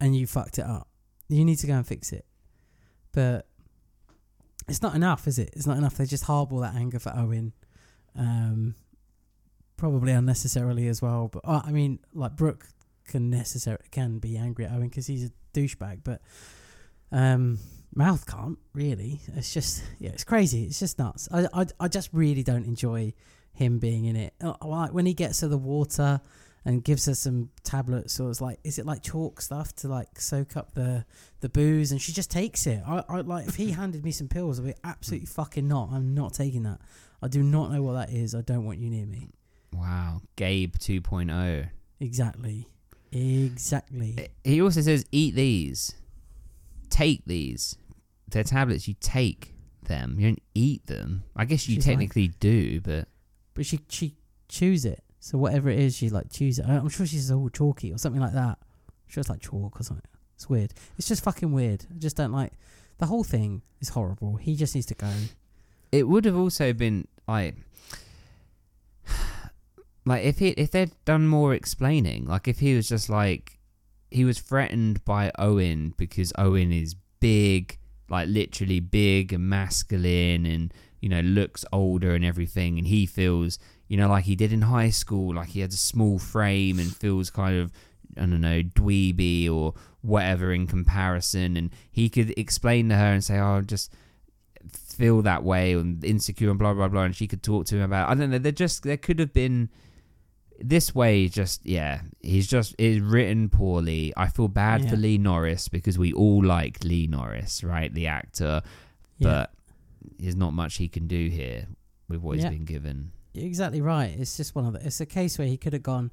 [0.01, 0.89] and you fucked it up.
[1.29, 2.25] You need to go and fix it.
[3.13, 3.47] But
[4.69, 5.51] it's not enough, is it?
[5.55, 5.97] It's not enough.
[5.97, 7.53] They just harbour that anger for Owen,
[8.17, 8.75] um,
[9.77, 11.29] probably unnecessarily as well.
[11.29, 12.67] But uh, I mean, like Brooke
[13.07, 16.21] can necessarily can be angry at Owen because he's a douchebag, but
[17.11, 17.59] um,
[17.99, 19.19] Mouth can't really.
[19.35, 20.63] It's just yeah, it's crazy.
[20.67, 21.29] It's just nuts.
[21.33, 23.13] I I, I just really don't enjoy
[23.53, 24.35] him being in it.
[24.41, 26.21] Uh, Like when he gets to the water
[26.65, 30.21] and gives her some tablets, or it's like is it like chalk stuff to like
[30.21, 31.05] soak up the
[31.41, 32.81] the booze, and she just takes it.
[32.87, 35.91] I, I like if he handed me some pills, I'd be absolutely fucking not.
[35.91, 36.79] I'm not taking that.
[37.21, 38.33] I do not know what that is.
[38.33, 39.31] I don't want you near me.
[39.73, 40.79] Wow, Gabe oh.
[40.79, 41.69] 2.0.
[41.99, 42.69] Exactly.
[43.11, 44.29] Exactly.
[44.45, 45.97] He also says, "Eat these,
[46.91, 47.77] take these.
[48.31, 48.87] They're tablets.
[48.89, 50.17] You take them.
[50.19, 51.25] You don't eat them.
[51.37, 53.09] I guess you She's technically do, but
[53.55, 54.17] But she she
[54.49, 55.03] chews it.
[55.21, 56.67] So whatever it is, she like chews it.
[56.67, 58.59] I- I'm sure she's all chalky or something like that.
[58.61, 60.05] I'm sure it's like chalk or something.
[60.35, 60.73] It's weird.
[60.97, 61.87] It's just fucking weird.
[61.95, 62.53] I just don't like
[62.99, 64.37] the whole thing is horrible.
[64.37, 65.13] He just needs to go.
[65.91, 67.55] it would have also been like."
[70.05, 73.59] Like if he if they'd done more explaining, like if he was just like
[74.11, 77.77] he was threatened by Owen because Owen is big,
[78.09, 82.79] like literally big and masculine and you know looks older and everything.
[82.79, 85.79] And he feels you know like he did in high school like he has a
[85.79, 87.73] small frame and feels kind of
[88.17, 91.57] I don't know dweeby or whatever in comparison.
[91.57, 93.93] And he could explain to her and say oh just
[94.73, 97.03] feel that way and insecure and blah blah blah.
[97.03, 99.33] And she could talk to him about I don't know there just there could have
[99.33, 99.71] been
[100.61, 105.69] this way just yeah he's just is written poorly i feel bad for lee norris
[105.69, 108.61] because we all like lee norris right the actor
[109.19, 109.29] Yeah.
[109.29, 109.55] but
[110.19, 111.67] there's not much he can do here
[112.09, 112.49] with what Yeah.
[112.51, 114.15] he's been given You're exactly right.
[114.19, 114.85] It's just one of the.
[114.85, 116.11] It's a case where he could have gone.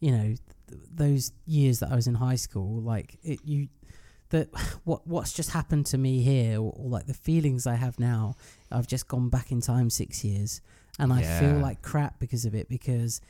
[0.00, 0.24] You know,
[0.68, 3.68] th- those years that I was in high school, like it, you,
[4.30, 4.48] that
[4.84, 8.36] what what's just happened to me here, or, or like the feelings I have now.
[8.70, 10.60] I've just gone back in time six years,
[11.00, 12.68] and I feel like crap because of it.
[12.68, 13.20] Because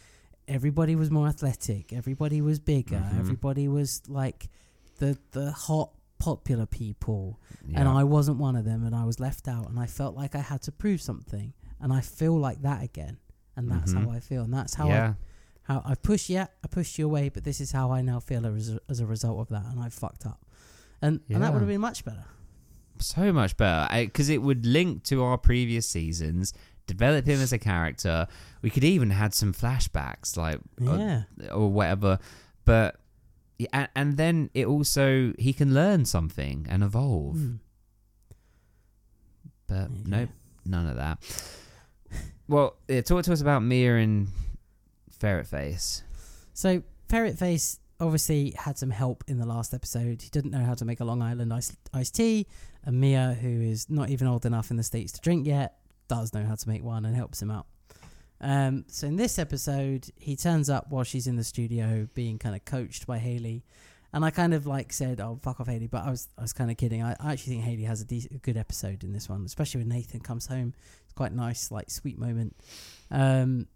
[0.48, 3.18] everybody was more athletic, everybody was bigger, Mhm.
[3.18, 4.48] everybody was like
[4.98, 7.78] the the hot popular people yeah.
[7.80, 10.34] and I wasn't one of them, and I was left out, and I felt like
[10.34, 13.18] I had to prove something, and I feel like that again,
[13.56, 14.04] and that's Mhm.
[14.04, 15.14] how I feel, and that's how yeah
[15.68, 18.18] I how I pushed yeah I pushed you away, but this is how I now
[18.20, 20.44] feel as a, as a result of that, and I fucked up,
[21.02, 22.24] and and that would have been much better.
[23.00, 26.52] so much better because it would link to our previous seasons
[26.88, 28.26] develop him as a character
[28.62, 31.22] we could even had some flashbacks like uh, Yeah,
[31.52, 32.18] or whatever.
[32.64, 32.96] But
[33.58, 37.36] yeah, and, and then it also he can learn something and evolve.
[37.36, 37.58] Mm.
[39.68, 40.02] But Yeah.
[40.06, 40.28] nope,
[40.64, 41.18] none of that.
[42.48, 44.28] Well, yeah, talk to us about Mia and
[45.10, 46.02] Ferret Face.
[46.54, 50.22] So Ferret Face obviously had some help in the last episode.
[50.22, 52.46] He didn't know how to make a Long Island ice, iced tea,
[52.84, 55.74] and Mia, who is not even old enough in the states to drink yet,
[56.08, 57.66] does know how to make one and helps him out.
[58.40, 62.54] Um, so in this episode, he turns up while she's in the studio being kind
[62.54, 63.64] of coached by Haley.
[64.12, 66.54] And I kind of like said, "Oh fuck off, Haley," but I was I was
[66.54, 67.02] kind of kidding.
[67.02, 69.80] I, I actually think Haley has a, dec- a good episode in this one, especially
[69.82, 70.72] when Nathan comes home.
[71.04, 72.56] It's quite nice, like sweet moment.
[73.10, 73.66] Um,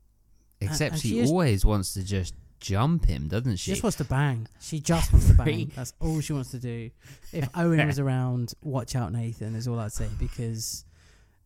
[0.60, 3.70] Except and she, she is- always wants to just jump him, doesn't She she?
[3.72, 4.46] just wants to bang.
[4.60, 5.70] She just wants to bang.
[5.74, 6.90] That's all she wants to do.
[7.32, 10.84] If Owen was around, watch out, Nathan, is all I'd say because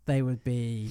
[0.06, 0.90] they would be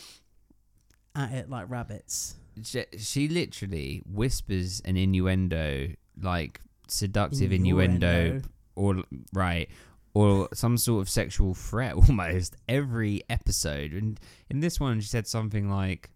[1.16, 2.36] at it like rabbits.
[2.62, 5.90] she, she literally whispers an innuendo,
[6.22, 8.48] like seductive innuendo, Innuendo.
[8.76, 9.04] or
[9.34, 9.70] right,
[10.14, 13.92] or some sort of sexual threat almost every episode.
[13.94, 16.12] And in this one, she said something like,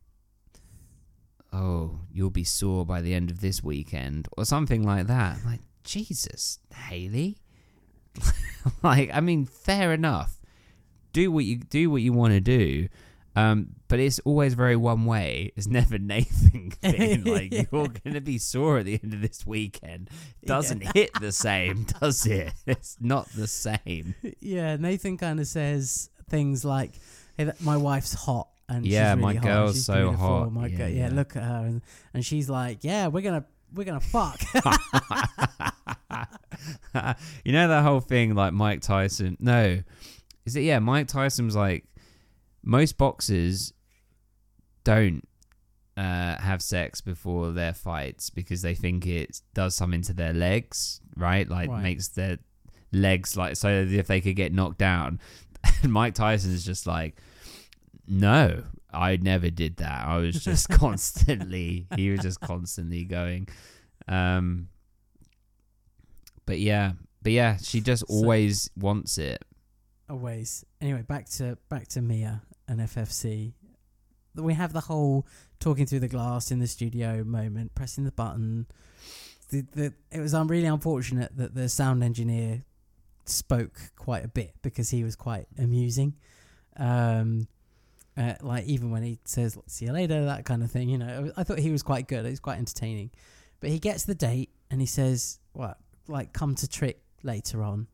[1.52, 5.38] "Oh, you'll be sore by the end of this weekend," or something like that.
[5.38, 7.38] I'm like Jesus, Haley.
[8.84, 10.36] like, I mean, fair enough.
[11.14, 12.88] Do what you do what you want to do.
[13.36, 15.54] Um, but it's always very one way.
[15.56, 20.10] It's never Nathan being like, "You're gonna be sore at the end of this weekend."
[20.46, 22.54] Doesn't hit the same, does it?
[22.66, 24.16] It's not the same.
[24.42, 26.94] Yeah, Nathan kind of says things like,
[27.38, 30.28] "Hey, that, my wife's hot." And Yeah, she's my really hot, girl's she's so beautiful,
[30.28, 30.52] hot.
[30.52, 31.14] My Yeah, girl, yeah, yeah.
[31.16, 31.82] look at her, and,
[32.14, 34.42] and she's like, "Yeah, we're gonna we're gonna fuck."
[37.44, 39.38] you know that whole thing, like Mike Tyson.
[39.40, 39.82] No,
[40.50, 40.62] is it?
[40.64, 41.86] Yeah, Mike Tyson was like,
[42.64, 43.74] most boxers
[44.84, 45.28] don't
[45.98, 51.02] uh, have sex before their fights because they think it does something to their legs,
[51.16, 51.48] right?
[51.50, 51.84] Like Right.
[51.84, 52.40] makes their
[52.92, 55.20] legs like so that if they could get knocked down.
[55.84, 57.18] And Mike Tyson is just like,
[58.08, 60.08] no, I never did that.
[60.08, 63.48] I was just constantly, he was just constantly going.
[64.08, 64.70] Um,
[66.46, 69.44] but yeah, but yeah, she just So- always wants it.
[70.10, 70.66] Always.
[70.82, 73.54] Anyway, back to back to Mia and FFC.
[74.36, 75.28] We have the whole
[75.60, 78.68] talking through the glass in the studio moment, pressing the button.
[79.50, 82.64] the, the it was really unfortunate that the sound engineer
[83.26, 86.16] spoke quite a bit because he was quite amusing.
[86.78, 87.48] Um,
[88.18, 90.90] uh, like even when he says "see you later," that kind of thing.
[90.90, 92.26] You know, I thought he was quite good.
[92.26, 93.12] He was quite entertaining.
[93.60, 95.78] But he gets the date and he says, "What?
[96.08, 97.88] Like come to Tric later on."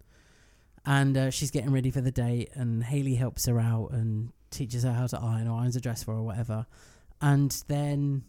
[0.85, 4.83] And uh, she's getting ready for the date, and Haley helps her out and teaches
[4.83, 6.67] her how to iron or irons a dress for her or whatever.
[7.21, 8.23] And then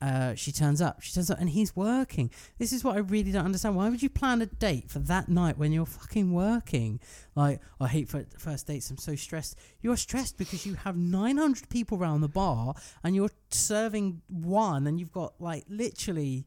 [0.00, 1.02] uh, she turns up.
[1.02, 2.30] She turns up, and he's working.
[2.58, 3.74] This is what I really don't understand.
[3.74, 7.00] Why would you plan a date for that night when you're fucking working?
[7.34, 8.90] Like, I hate fir- first dates.
[8.90, 9.58] I'm so stressed.
[9.80, 15.00] You're stressed because you have 900 people around the bar, and you're serving one, and
[15.00, 16.46] you've got like literally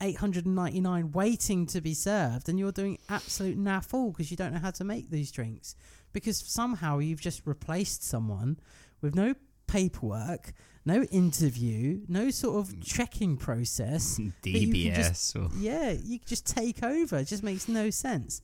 [0.00, 4.60] 899 waiting to be served, and you're doing absolute naff all because you don't know
[4.60, 5.74] how to make these drinks
[6.12, 8.58] because somehow you've just replaced someone
[9.00, 9.34] with no
[9.66, 10.52] paperwork,
[10.84, 12.84] no interview, no sort of mm.
[12.84, 14.16] checking process.
[14.42, 15.36] just- DBS.
[15.36, 17.18] or- yeah, you just take over.
[17.18, 18.42] It just makes no sense.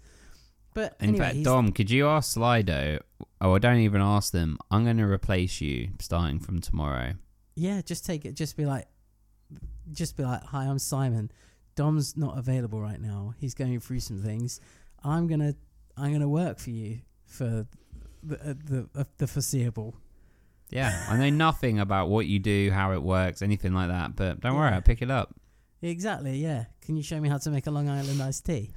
[0.75, 3.01] But In anyway, fact, Dom, could you ask Slido?
[3.41, 4.59] Oh, I don't even ask them.
[4.71, 7.15] I'm going to replace you starting from tomorrow.
[7.55, 8.35] yeah, just take it.
[8.35, 8.87] Just be like,
[9.93, 11.31] just be like, "Hi, I'm Simon.
[11.75, 13.35] Dom's not available right now.
[13.39, 14.61] He's going through some things.
[15.05, 15.55] I'm gonna,
[15.97, 17.67] I'm gonna work for you for
[18.23, 19.95] the uh, the uh, the foreseeable."
[20.71, 24.17] Yeah, I know nothing about what you do, how it works, anything like that.
[24.17, 24.77] But don't worry, Yeah.
[24.77, 25.35] I'll pick it up.
[25.83, 26.39] Exactly.
[26.39, 26.65] Yeah.
[26.81, 28.71] Can you show me how to make a Long Island iced tea?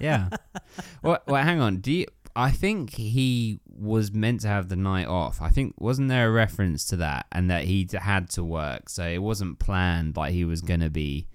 [0.00, 0.28] Yeah.
[1.02, 1.78] well, well, hang on.
[1.78, 2.06] Do you?
[2.36, 5.40] I think he was meant to have the night off.
[5.40, 9.06] I think wasn't there a reference to that, and that he had to work, so
[9.06, 11.26] it wasn't planned like he was gonna be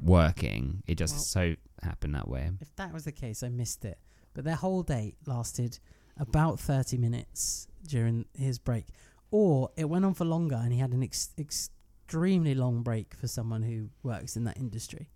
[0.00, 0.82] working.
[0.86, 2.50] It just Well- so happened that way.
[2.60, 3.98] If that was the case, I missed it.
[4.34, 5.78] But their whole date lasted
[6.16, 8.86] about 30 minutes during his break.
[9.30, 13.28] Or it went on for longer and he had an ex- extremely long break for
[13.28, 15.10] someone who works in that industry.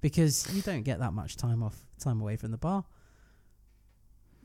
[0.00, 2.84] Because you don't get that much time off, time away from the bar.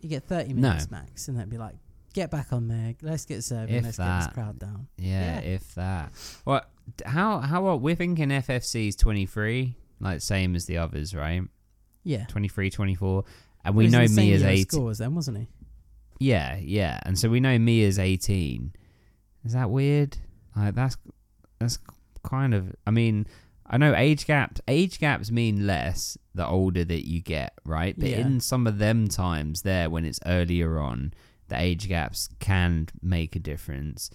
[0.04, 0.70] You get 30 No.
[0.70, 1.76] minutes max, and that'd be like,
[2.14, 4.88] get back on there, let's get serving, If let's get this crowd down.
[4.97, 5.47] Yeah, Yeah.
[5.49, 6.12] if that.
[6.45, 6.62] Well,
[7.06, 11.41] how how are we're thinking FFC's 23, like same as the others, right?
[12.04, 12.26] Yeah.
[12.26, 13.24] 23, 24.
[13.66, 14.66] And we He was in know me as 18.
[14.70, 15.47] scores then, wasn't he?
[16.20, 16.99] Yeah, yeah.
[17.04, 18.74] And so we know me as 18.
[19.45, 20.18] Is that weird?
[20.56, 20.97] Like that's
[21.60, 21.80] that's
[22.24, 23.26] kind of I mean,
[23.74, 27.95] I know age gaps age gaps mean less the older that you get, right?
[27.99, 28.19] But Yeah.
[28.19, 31.11] in some of them times there when it's earlier on,
[31.47, 34.11] the age gaps can make a difference.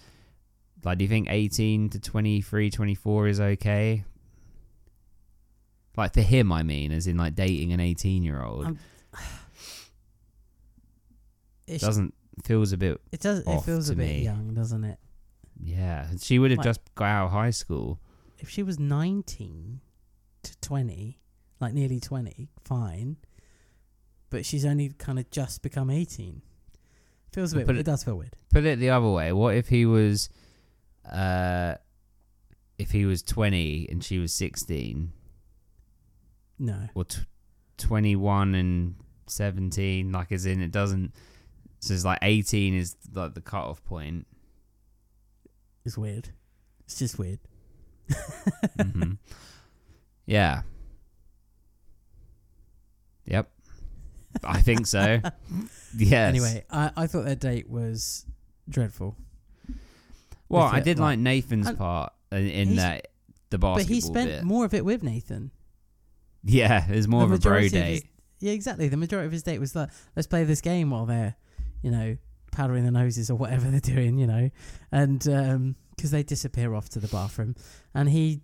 [0.85, 4.05] Like do you think 18 to 23, 24 is okay?
[5.97, 8.65] Like for him, I mean, as in like dating an 18 year old.
[8.65, 8.79] Um,
[11.67, 13.43] It, Doesn't feels a bit it does.
[13.45, 14.23] It feels a bit me.
[14.23, 14.97] young, doesn't it?
[15.61, 17.99] Yeah, she would have Like- just got out of high school.
[18.39, 19.81] If she was 19
[20.43, 21.19] to 20,
[21.59, 23.17] like nearly 20, fine.
[24.29, 26.41] But she's only kind of just become 18.
[27.33, 28.35] Feels a bit, put it, it- does feel weird.
[28.51, 29.31] Put it the other way.
[29.33, 30.29] What if he was,
[31.11, 31.75] uh,
[32.77, 35.11] if he was twenty and she was sixteen,
[36.57, 36.87] No.
[36.95, 37.19] or t-
[37.77, 38.95] twenty-one and
[39.27, 40.11] seventeen?
[40.11, 41.13] Like, as in, it doesn't.
[41.81, 44.25] So it's like eighteen is like the cutoff point.
[45.85, 46.29] It's weird.
[46.85, 47.39] It's just weird.
[48.81, 49.13] Hmm
[50.25, 50.61] Yeah.
[53.25, 53.49] Yep.
[54.43, 55.21] I think so.
[55.97, 56.29] yes.
[56.29, 58.25] Anyway, I, I thought their date was
[58.69, 59.15] dreadful.
[60.47, 63.07] well, I did like- like Nathan's part in, in that
[63.49, 64.43] the basketball but he spent bit.
[64.43, 65.51] more of it with Nathan.
[66.43, 68.05] Yeah, it was more The of a bro of his- date.
[68.39, 68.87] yeah, exactly.
[68.87, 71.35] The majority of his date was like, let's play this game while they're,
[71.81, 72.17] you know,
[72.51, 74.49] powdering their noses or whatever they're doing, you know,
[74.91, 75.27] and
[75.99, 77.53] because they disappear off to the bathroom,
[77.93, 78.39] and he,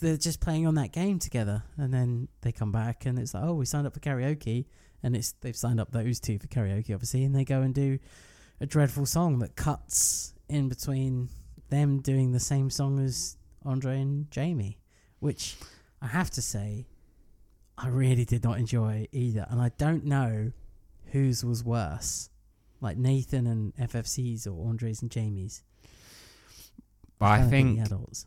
[0.00, 3.44] they're just playing on that game together, and then they come back and it's like,
[3.44, 4.64] oh, we signed up for karaoke,
[5.02, 7.98] and it's they've signed up those two for karaoke, obviously, and they go and do
[8.58, 11.28] a dreadful song that cuts in between
[11.68, 14.78] them doing the same song as Andre and Jamie,
[15.18, 15.58] which
[16.00, 16.86] I have to say,
[17.76, 20.52] I really did not enjoy either, and I don't know
[21.12, 22.30] whose was worse,
[22.80, 25.62] like Nathan and FFC's or Andres and Jamie's.
[27.20, 28.26] I think, adults.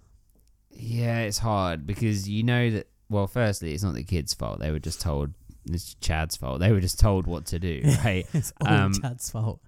[0.71, 2.87] yeah, it's hard because you know that.
[3.09, 4.59] Well, firstly, it's not the kid's fault.
[4.59, 5.33] They were just told.
[5.65, 6.59] It's Chad's fault.
[6.59, 8.25] They were just told what to do, right?
[8.33, 9.59] it's all Um, Chad's fault.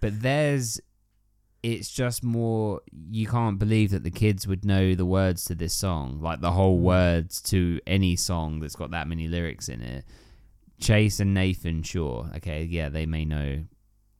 [0.00, 0.80] but there's
[1.62, 5.72] it's just more you can't believe that the kids would know the words to this
[5.72, 10.04] song like the whole words to any song that's got that many lyrics in it
[10.78, 13.64] chase and nathan sure okay yeah they may know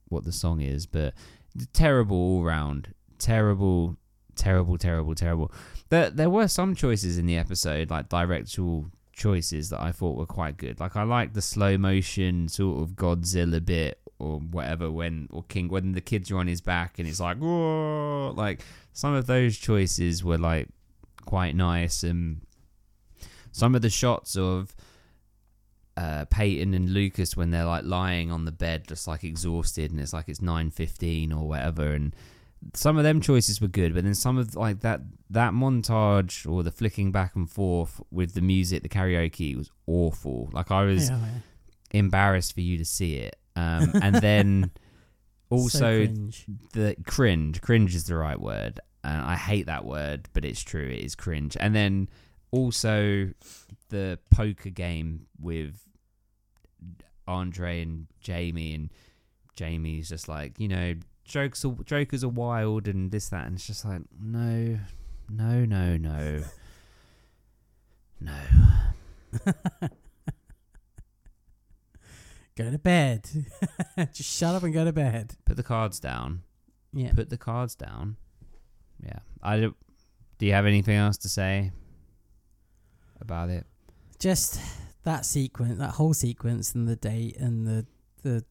[0.09, 1.13] what the song is but
[1.71, 3.95] terrible all round terrible
[4.35, 5.51] terrible terrible terrible
[5.89, 10.25] there, there were some choices in the episode like directorial choices that I thought were
[10.25, 10.79] quite good.
[10.79, 15.69] Like I like the slow motion sort of Godzilla bit or whatever when or King
[15.69, 18.61] when the kids are on his back and it's like whoa like
[18.93, 20.69] some of those choices were like
[21.25, 22.41] quite nice and
[23.51, 24.73] some of the shots of
[25.97, 29.99] uh, Peyton and Lucas when they're like lying on the bed just like exhausted and
[29.99, 32.15] it's like it's 9:15 or whatever and
[32.73, 34.99] some of them choices were good but then some of like that
[35.29, 40.49] that montage or the flicking back and forth with the music the karaoke was awful.
[40.51, 41.19] Like I was Yeah,
[41.91, 43.35] embarrassed for you to see it.
[43.55, 44.71] Um, and then
[45.49, 46.45] So also cringe.
[46.73, 47.61] the cringe.
[47.61, 48.79] Cringe is the right word.
[49.03, 50.87] And i hate that word but it's true.
[50.89, 51.55] It is cringe.
[51.59, 52.09] And then
[52.51, 53.29] also
[53.89, 55.79] the poker game with
[57.27, 58.91] andre and jamie and
[59.55, 60.93] jamie's just like you know
[61.25, 64.79] jokes are, jokers are wild and this that and it's just like no
[65.29, 66.43] no no no
[68.21, 68.31] no
[72.57, 73.29] Go to bed.
[74.13, 75.35] Just shut up and go to bed.
[75.43, 76.41] put the cards down
[76.93, 77.11] Yeah.
[77.13, 78.15] put the cards down
[79.03, 79.75] yeah i don't
[80.37, 81.71] do you have anything else to say
[83.19, 83.65] about it
[84.19, 84.57] just
[85.03, 87.85] that sequence, that whole sequence, and the date, and the
[88.23, 88.43] the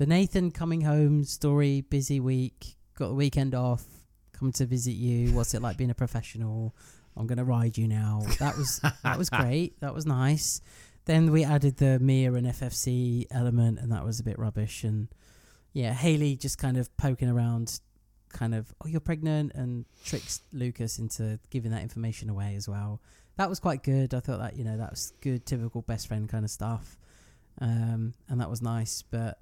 [0.00, 1.82] the Nathan coming home story.
[1.82, 3.84] Busy week, got the weekend off.
[4.32, 5.34] Come to visit you.
[5.34, 6.74] What's it like being a professional?
[7.18, 8.22] I'm gonna ride you now.
[8.38, 9.78] That was that was great.
[9.80, 10.62] That was nice.
[11.04, 14.84] Then we added the Mia and FFC element, and that was a bit rubbish.
[14.84, 15.08] And
[15.74, 17.78] yeah, Haley just kind of poking around,
[18.30, 23.02] kind of, oh, you're pregnant, and tricks Lucas into giving that information away as well
[23.36, 24.12] that was quite good.
[24.12, 26.98] I thought that you know that was good, typical best friend kind of stuff,
[27.60, 29.02] um, and that was nice.
[29.02, 29.38] But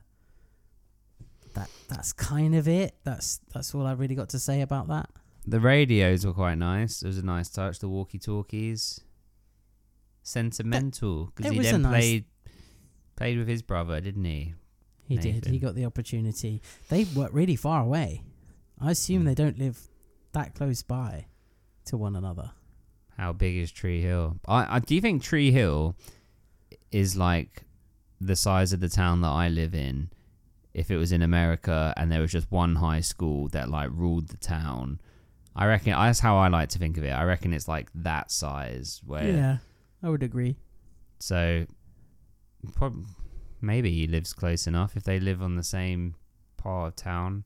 [1.59, 2.95] that that's kind of it.
[3.05, 5.09] That's that's all I really got to say about that.
[5.47, 7.03] The radios were quite nice.
[7.03, 7.79] It was a nice touch.
[7.79, 9.01] The walkie talkies,
[10.23, 12.25] sentimental because he then nice- played
[13.17, 14.55] played with his brother, didn't he?
[15.07, 15.47] He did.
[15.47, 16.61] He got the opportunity.
[16.91, 18.23] They were really far away.
[18.81, 19.27] I assume Mm.
[19.27, 19.89] they don't live
[20.33, 21.27] that close by
[21.87, 22.53] to one another.
[23.17, 24.39] How big is Tree Hill?
[24.47, 25.97] I, I do you think Tree Hill
[26.93, 27.65] is like
[28.21, 30.11] the size of the town that I live in?
[30.79, 34.29] If it was in America and there was just one high school that like ruled
[34.29, 35.01] the town,
[35.57, 37.11] I reckon that's how I like to think of it.
[37.11, 39.57] I reckon it's like that size where Yeah,
[40.03, 40.57] I would agree.
[41.19, 41.67] So,
[42.75, 43.05] prob-
[43.61, 46.15] maybe he lives close enough if they live on the same
[46.57, 47.43] part of town.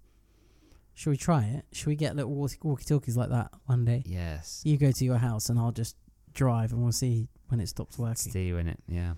[0.92, 1.64] Should we try it?
[1.72, 4.02] Should we get little walkie talkies like that one day?
[4.04, 4.60] Yes.
[4.62, 5.96] You go to your house and I'll just
[6.34, 8.30] drive and we'll see when it stops working.
[8.30, 8.78] See you in it.
[8.86, 9.14] Yeah.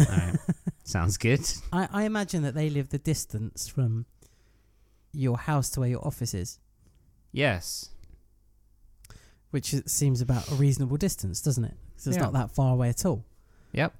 [0.00, 0.36] All right.
[0.84, 1.40] Sounds good.
[1.72, 4.06] I, I imagine that they live the distance from
[5.12, 6.58] your house to where your office is,
[7.32, 7.90] Yes.
[9.50, 11.76] which is, seems about a reasonable distance, doesn't it?
[11.96, 12.22] 'Cause it's Yeah.
[12.22, 13.24] not that far away at all.
[13.72, 13.94] Yep.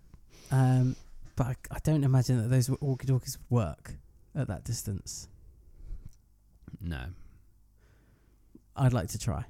[0.50, 0.96] Um,
[1.36, 3.94] but I, I don't imagine that those walkie talkies work
[4.34, 5.28] at that distance.
[6.80, 7.06] No.
[8.76, 9.44] I'd like to try.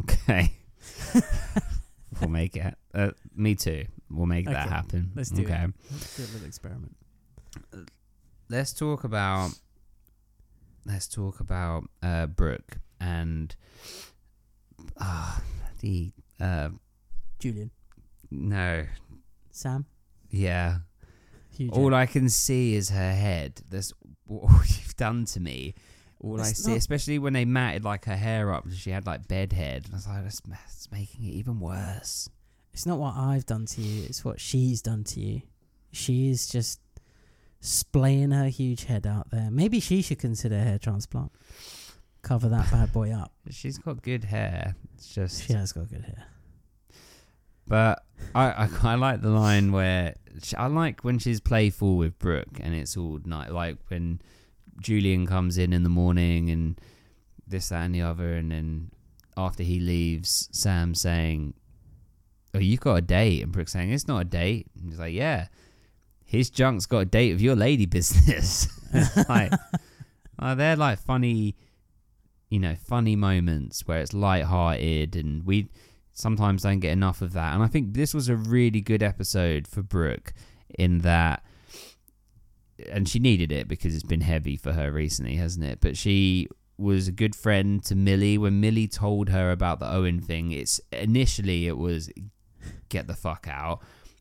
[0.00, 0.52] Okay.
[2.20, 2.74] we'll make it.
[2.94, 3.86] Uh, me too.
[4.10, 5.10] We'll make that happen.
[5.14, 5.46] Let's do it.
[5.46, 5.66] okay.
[5.90, 6.96] Let's do a little experiment.
[8.48, 9.50] Let's talk about.
[10.84, 13.54] Let's talk about uh, Brooke and
[15.00, 15.38] uh,
[15.80, 16.68] the uh,
[17.40, 17.70] Julian,
[18.30, 18.84] no,
[19.50, 19.86] Sam,
[20.30, 20.78] yeah.
[21.56, 21.70] Hugh.
[21.72, 23.62] All I can see is her head.
[23.68, 23.92] That's
[24.26, 25.74] what you've done to me.
[26.20, 29.26] All I see, not- especially when they matted like her hair up, she had like
[29.26, 29.86] bed head.
[29.86, 32.28] and I was like, that's, that's making it even worse.
[32.76, 35.40] It's not what I've done to you, it's what she's done to you.
[35.92, 36.78] She is just
[37.58, 39.48] splaying her huge head out there.
[39.50, 41.32] Maybe she should consider a hair transplant.
[42.20, 43.32] Cover that bad boy up.
[43.48, 44.76] She's got good hair.
[44.92, 46.26] It's just, She has got good hair.
[47.66, 48.04] but
[48.34, 52.60] I, I I like the line where she, I like when she's playful with Brooke,
[52.60, 53.52] and it's all night.
[53.52, 54.20] Like when
[54.82, 56.78] Julian comes in in the morning and
[57.46, 58.90] this that and the other, and then
[59.34, 61.54] after he leaves, Sam saying,
[62.56, 65.14] "Oh, you've got a date," and Brooke saying, "It's not a date." And he's like,
[65.14, 65.48] "Yeah,
[66.24, 68.68] his junk's got a date with your lady business."
[69.28, 69.52] Like,
[70.38, 71.54] oh, they're like funny,
[72.48, 75.68] you know, funny moments where it's light-hearted, and we
[76.14, 77.52] sometimes don't get enough of that.
[77.52, 80.32] And I think this was a really good episode for Brooke
[80.78, 81.42] in that
[82.90, 85.80] and she needed it because it's been heavy for her recently, hasn't it?
[85.80, 86.48] But she
[86.78, 90.52] was a good friend to Millie when Millie told her about the Owen thing.
[90.52, 92.10] It's initially it was
[92.88, 93.80] get the fuck out,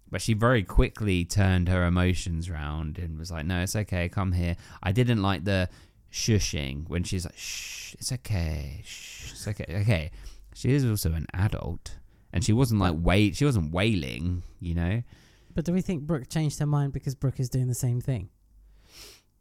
[0.09, 4.31] but she very quickly turned her emotions round and was like, "No, it's okay, come
[4.33, 5.69] here." I didn't like the
[6.11, 10.11] shushing when she's like, "Shh, it's okay, shh, it's okay." Okay,
[10.53, 11.97] she is also an adult,
[12.31, 15.03] and she wasn't like wait, she wasn't wailing, you know.
[15.53, 18.29] But do we think Brooke changed her mind because Brooke is doing the same thing?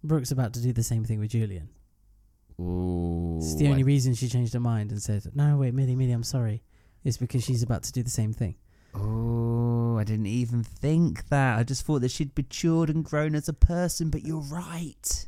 [0.02, 1.68] Brooke's about to do the same thing with Julian.
[2.61, 5.96] Ooh, It's the I- only reason she changed her mind and said, "No, wait, Millie,
[5.96, 6.62] Millie, I'm sorry."
[7.02, 8.55] Is because she's about to do the same thing.
[8.95, 11.59] Oh, I didn't even think that.
[11.59, 15.26] I just thought that she'd matured and grown as a person, but you're right.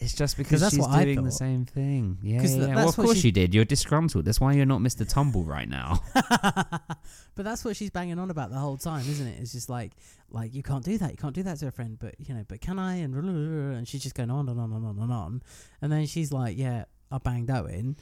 [0.00, 1.38] it's just because that's she's what I doing the thought.
[1.38, 2.18] same thing.
[2.22, 2.74] Yeah, 'Cause yeah, th- yeah.
[2.74, 3.54] that's Well, of what course she- you did.
[3.54, 4.24] You're disgruntled.
[4.24, 5.06] That's why you're not Mr.
[5.08, 6.00] Tumble right now.
[6.14, 9.40] but that's what she's banging on about the whole time, isn't it?
[9.40, 9.92] It's just like,
[10.30, 12.44] like you can't do that, you can't do that to a friend, but you know,
[12.48, 12.96] but can I?
[12.96, 15.42] And and she's just going on and on and on and on,
[15.82, 17.96] and then she's like, yeah, I banged Owen,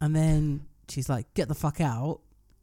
[0.00, 2.20] and then she's like, get the fuck out,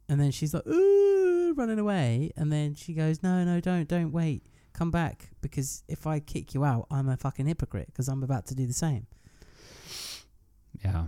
[0.08, 4.12] and then she's like, ooh, running away, and then she goes, no, no, don't, don't
[4.12, 4.42] wait,
[4.72, 8.46] come back, because if I kick you out, I'm a fucking hypocrite, because I'm about
[8.46, 9.06] to do the same.
[10.84, 11.06] yeah,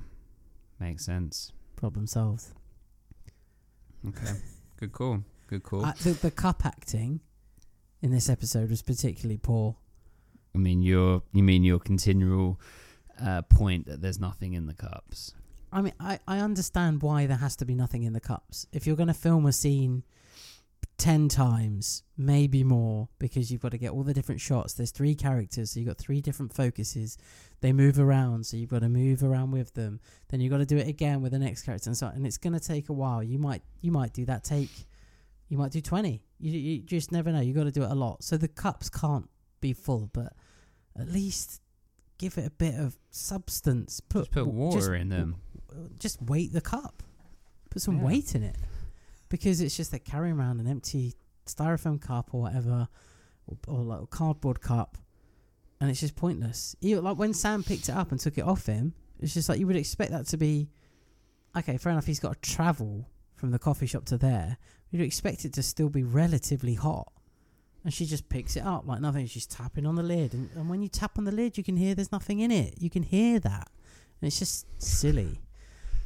[0.79, 1.53] makes sense.
[1.77, 2.47] Problem solved.
[4.07, 4.33] Okay,
[4.79, 5.23] good call.
[5.47, 5.85] Good call.
[5.85, 7.21] Uh, the, the cup acting
[8.03, 9.77] in this episode was particularly poor.
[10.55, 12.61] I mean, your you mean your continual
[13.21, 15.35] uh, point that there's nothing in the cups.
[15.73, 18.67] I mean, I, I understand why there has to be nothing in the cups.
[18.73, 20.03] If you're going to film a scene
[20.99, 24.75] 10 times, maybe more, because you've got to get all the different shots.
[24.75, 27.17] There's three characters, so you've got three different focuses.
[27.61, 30.01] They move around, so you've got to move around with them.
[30.29, 32.15] Then you've got to do it again with the next character and so on.
[32.15, 33.23] And it's going to take a while.
[33.23, 34.87] You might you might do that take,
[35.49, 36.23] you might do 20.
[36.39, 37.41] You, you just never know.
[37.41, 38.23] You've got to do it a lot.
[38.23, 39.29] So the cups can't
[39.61, 40.35] be full, but
[40.99, 41.63] at least
[42.19, 44.01] give it a bit of substance.
[44.01, 45.37] Put, Just put water just in them.
[45.99, 47.03] Just weight the cup.
[47.71, 48.05] Put some Yeah.
[48.05, 48.57] weight in it.
[49.29, 51.15] Because it's just like carrying around an empty
[51.47, 52.89] styrofoam cup or whatever,
[53.47, 54.99] or, or like a cardboard cup,
[55.81, 56.75] and it's just pointless.
[56.81, 59.59] Even, like when Sam picked it up and took it off him, it's just like
[59.61, 60.69] you would expect that to be
[61.57, 61.77] okay.
[61.77, 62.07] Fair enough.
[62.07, 64.59] He's got to travel from the coffee shop to there.
[64.91, 67.13] You'd expect it to still be relatively hot.
[67.85, 69.27] And she just picks it up like nothing.
[69.27, 71.77] She's tapping on the lid, and, and when you tap on the lid, you can
[71.77, 72.75] hear there's nothing in it.
[72.79, 73.71] You can hear that,
[74.21, 75.41] and it's just silly.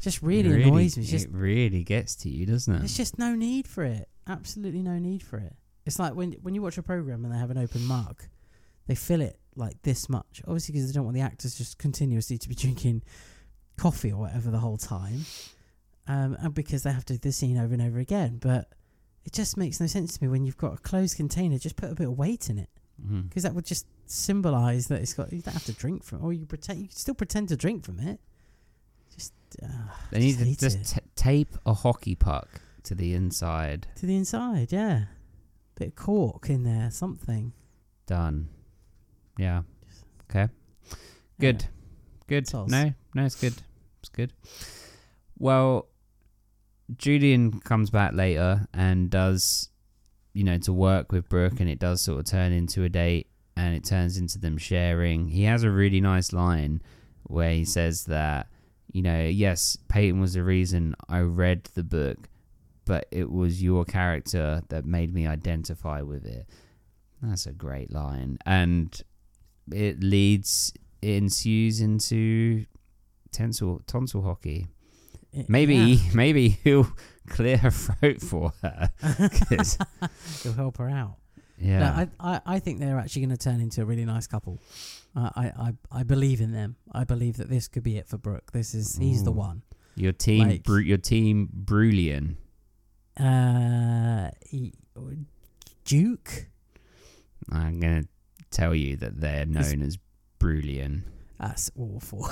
[0.05, 1.03] Just really, It annoys me.
[1.03, 2.79] It's just it really gets to you, doesn't it?
[2.81, 4.09] there's just no need for it.
[4.27, 5.57] Absolutely no need for it.
[5.87, 8.23] It's like when when you watch a program and they have an open mug,
[8.87, 10.43] they fill it like this much.
[10.47, 13.03] Obviously, because they don't want the actors just continuously to be drinking
[13.77, 15.25] coffee or whatever the whole time,
[16.07, 18.39] um, and because they have to do the scene over and over again.
[18.41, 18.69] But
[19.25, 21.59] it just makes no sense to me when you've got a closed container.
[21.59, 22.69] Just put a bit of weight in it
[23.29, 25.33] because that would just symbolise that it's got.
[25.33, 26.81] You don't have to drink from, or you pretend.
[26.81, 28.21] You can still pretend to drink from it.
[29.15, 29.67] Just uh,
[30.11, 32.49] They need to just t- tape a hockey puck
[32.85, 33.87] to the inside.
[33.97, 34.73] to the inside.
[34.73, 35.05] Yeah,
[35.77, 37.53] bit of cork in there, something.
[38.07, 38.49] Done.
[39.39, 39.63] Yeah.
[40.31, 40.53] Okay.
[41.41, 41.63] Good.
[41.63, 41.69] Yeah.
[42.27, 42.47] Good.
[42.47, 42.69] Soz.
[42.69, 43.55] No, no, it's good.
[44.01, 44.33] It's good.
[45.39, 45.89] Well,
[46.97, 49.71] Julian comes back later and does,
[50.33, 53.29] you know, to work with Brooke, and it does sort of turn into a date,
[53.57, 55.29] and it turns into them sharing.
[55.29, 56.83] He has a really nice line
[57.25, 58.49] where he says that,
[58.95, 62.29] you know, yes, Peyton was the reason I read the book,
[62.85, 66.47] but it was your character that made me identify with it.
[67.21, 68.97] That's a great line, and
[69.73, 70.73] it leads,
[71.03, 72.67] it ensues into
[73.33, 74.69] tonsil tonsil hockey.
[75.35, 76.11] Eh, maybe, yeah.
[76.15, 76.87] maybe he'll
[77.29, 78.91] clear her throat for her.
[79.51, 81.17] It'll help her out.
[81.59, 84.29] yeah, No, I, I, I think they're actually going to turn into a really nice
[84.29, 84.61] couple.
[85.17, 86.77] Uh, I, I, I believe in them.
[86.93, 88.51] I believe that this could be it for Brooke.
[88.53, 89.63] This is he's the one.
[89.95, 92.37] your team, like- Bru- your team, Brulian.
[93.19, 94.31] Uh,
[95.85, 96.47] Duke.
[97.51, 98.05] I'm gonna
[98.51, 99.99] tell you that they're known as
[100.41, 101.03] Brulian.
[101.39, 102.29] That's awful.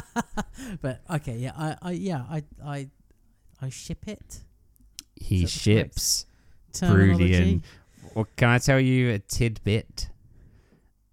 [0.82, 2.88] but okay, yeah, I, I, yeah, I, I,
[3.60, 4.40] I ship it.
[5.16, 6.26] He Is that the correct ships.
[6.74, 7.62] Brulian.
[8.14, 10.08] Well, can I tell you a tidbit?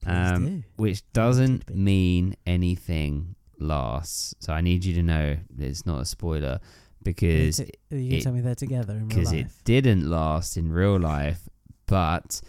[0.06, 0.64] Um, do.
[0.78, 4.34] which doesn't mean anything lasts.
[4.40, 6.60] So I need you to know it's not a spoiler
[7.04, 10.58] because Are you gonna it- tell me they're together in real because it didn't last
[10.58, 11.48] in real life.
[11.86, 12.42] But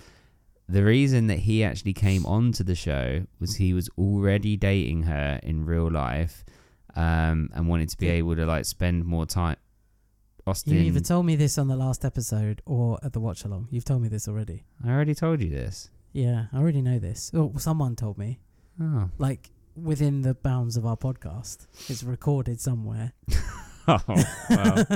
[0.69, 5.41] the reason that he actually came onto the show was he was already dating her
[5.43, 6.45] in real life,
[6.95, 8.13] um, and wanted to be Yeah.
[8.13, 9.57] able to like spend more time.
[10.47, 13.69] Austin, You either told me this on the last episode or at the watch along.
[13.71, 14.65] You've told me this already.
[14.85, 15.91] I already told you this.
[16.13, 17.31] Yeah, I already know this.
[17.35, 18.39] Oh, someone told me.
[18.81, 23.13] Oh, Like within the bounds of our podcast, it's recorded somewhere.
[23.89, 23.99] oh
[24.49, 24.87] well.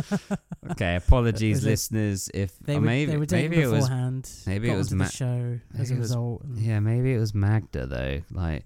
[0.72, 2.30] okay, apologies, Was it- listeners.
[2.34, 4.30] If They or were maybe they were dating maybe it was beforehand.
[4.46, 6.42] maybe it got was onto Ma- the show as maybe a it was- result.
[6.44, 8.20] and yeah, maybe it was Magda though.
[8.30, 8.64] Like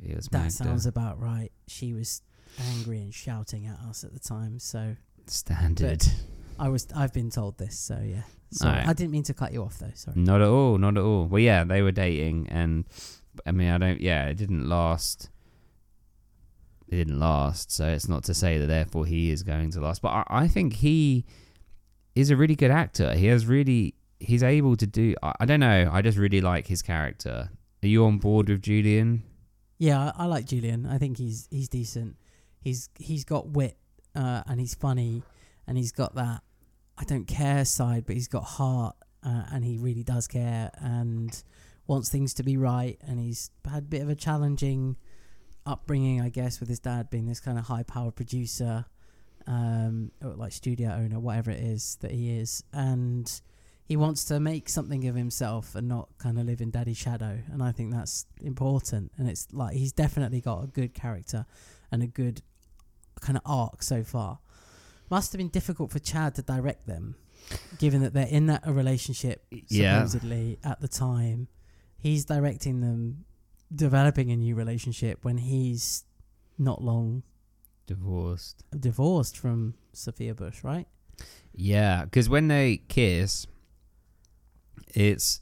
[0.00, 0.48] maybe it was Magda.
[0.48, 0.64] that Magda.
[0.64, 1.50] sounds about right.
[1.66, 2.22] She was
[2.76, 4.58] angry and shouting at us at the time.
[4.58, 6.04] So Standard.
[6.58, 8.22] I was I've been told this, so yeah.
[8.50, 8.86] So Alright.
[8.86, 9.90] I didn't mean to cut you off though.
[9.94, 10.16] Sorry.
[10.16, 10.78] Not at all.
[10.78, 11.26] Not at all.
[11.26, 12.84] Well, yeah, they were dating, and
[13.46, 14.00] I mean, I don't.
[14.00, 15.30] Yeah, it didn't last.
[16.88, 20.02] It didn't last, so it's not to say that therefore he is going to last.
[20.02, 21.24] But I, I think he
[22.14, 23.14] is a really good actor.
[23.14, 23.94] He has really.
[24.20, 25.14] He's able to do.
[25.22, 25.90] I, I don't know.
[25.92, 27.50] I just really like his character.
[27.82, 29.24] Are you on board with Julian?
[29.78, 30.86] Yeah, I, I like Julian.
[30.86, 32.16] I think he's he's decent.
[32.60, 33.76] He's he's got wit
[34.14, 35.22] uh, and he's funny
[35.66, 36.42] and he's got that
[36.96, 41.42] I don't care side, but he's got heart uh, and he really does care and
[41.86, 42.98] wants things to be right.
[43.06, 44.96] And he's had a bit of a challenging
[45.66, 48.84] upbringing, I guess, with his dad being this kind of high power producer,
[49.46, 53.40] um, like studio owner, whatever it is that he is, and
[53.86, 57.40] he wants to make something of himself and not kind of live in daddy's shadow.
[57.52, 59.12] And I think that's important.
[59.18, 61.44] And it's like he's definitely got a good character
[61.90, 62.42] and a good
[63.20, 64.38] kind of arc so far.
[65.10, 67.16] Must have been difficult for Chad to direct them,
[67.78, 69.98] given that they're in that a relationship Yeah.
[69.98, 71.48] supposedly at the time.
[71.98, 73.24] He's directing them
[73.74, 76.04] developing a new relationship when he's
[76.58, 77.22] not long
[77.86, 78.62] Divorced.
[78.78, 80.86] divorced from Sophia Bush, right?
[81.54, 83.46] Yeah, because when they kiss,
[84.94, 85.40] it's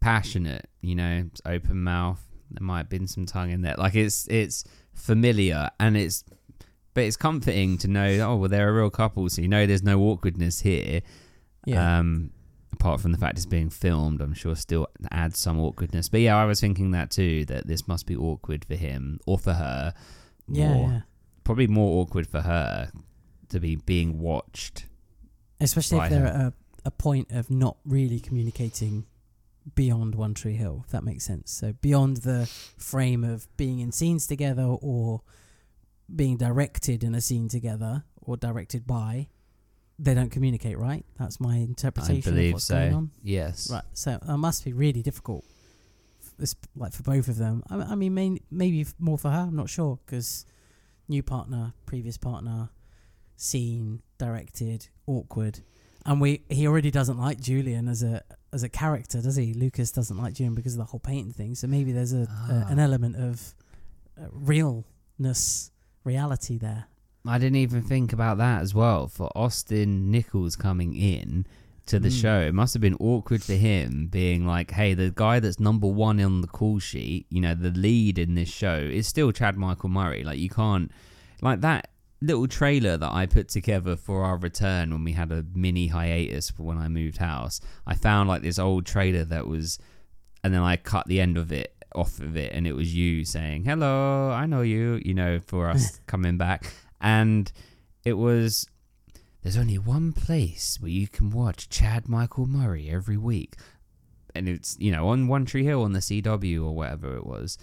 [0.00, 0.68] passionate.
[0.80, 2.20] You know, it's open mouth.
[2.50, 3.74] There might have been some tongue in there.
[3.76, 6.24] Like it's it's familiar and it's,
[6.96, 8.08] but it's comforting to know.
[8.26, 11.02] Oh well, they're a real couple, so you know there's no awkwardness here.
[11.66, 11.98] Yeah.
[11.98, 12.30] Um,
[12.72, 16.08] apart from the fact it's being filmed, I'm sure still adds some awkwardness.
[16.08, 17.44] But yeah, I was thinking that too.
[17.44, 19.92] That this must be awkward for him or for her.
[20.48, 20.88] yeah, more.
[20.88, 21.00] yeah.
[21.44, 22.90] Probably more awkward for her
[23.50, 24.86] to be being watched.
[25.60, 26.52] Especially if they're at a,
[26.86, 29.04] a point of not really communicating
[29.74, 31.52] beyond One Tree Hill, if that makes sense.
[31.52, 32.46] So beyond the
[32.78, 35.20] frame of being in scenes together or
[36.14, 39.28] being directed in a scene together or directed by,
[39.98, 41.04] they don't communicate, right?
[41.18, 43.10] That's my I interpretation of believe what's going on.
[43.22, 43.70] Yes.
[43.70, 43.82] Right.
[43.94, 45.44] So that must be really difficult.
[46.38, 47.62] This, like for both of them.
[47.70, 49.38] I, I mean, main, maybe more for her.
[49.48, 50.44] I'm not sure because
[51.08, 52.68] new partner, previous partner,
[53.36, 55.60] scene, directed, awkward,
[56.04, 59.54] and we he already doesn't like Julian as a as a character, does he?
[59.54, 61.54] Lucas doesn't like Julian because of the whole painting thing.
[61.54, 62.82] So maybe there's a, a an Ah.
[62.82, 63.54] element of
[64.20, 65.70] uh, realness,
[66.06, 66.86] reality there.
[67.26, 69.08] I didn't even think about that as well.
[69.08, 71.44] For Austin Nichols coming in
[71.86, 72.20] to the Mm.
[72.20, 75.86] show, it must have been awkward for him being like, hey, the guy that's number
[75.88, 79.56] one on the call sheet, you know, the lead in this show is still Chad
[79.56, 80.22] Michael Murray.
[80.24, 80.90] Like, you can't,
[81.42, 81.90] like that
[82.22, 86.50] little trailer that I put together for our return when we had a mini hiatus
[86.50, 87.60] for when I moved house.
[87.86, 89.78] I found like this old trailer that was,
[90.42, 93.24] and then I cut the end of it off of it, and it was you
[93.24, 96.64] saying, hello, I know you, you know, for us coming back
[97.00, 97.52] and
[98.04, 98.68] it was
[99.42, 103.54] there's only one place where you can watch Chad Michael Murray every week,
[104.34, 107.58] and it's you know on One Tree Hill on the CW or whatever it was.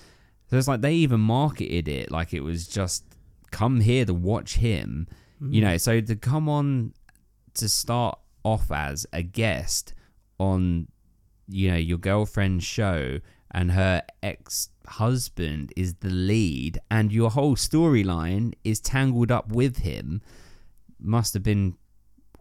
[0.49, 3.03] So it's like they even marketed it like it was just
[3.51, 5.07] come here to watch him,
[5.41, 5.65] you mm.
[5.65, 5.77] know.
[5.77, 6.93] So to come on
[7.55, 9.93] to start off as a guest
[10.39, 10.88] on
[11.49, 13.19] you know your girlfriend's show
[13.53, 19.77] and her ex husband is the lead and your whole storyline is tangled up with
[19.77, 20.21] him
[20.99, 21.75] must have been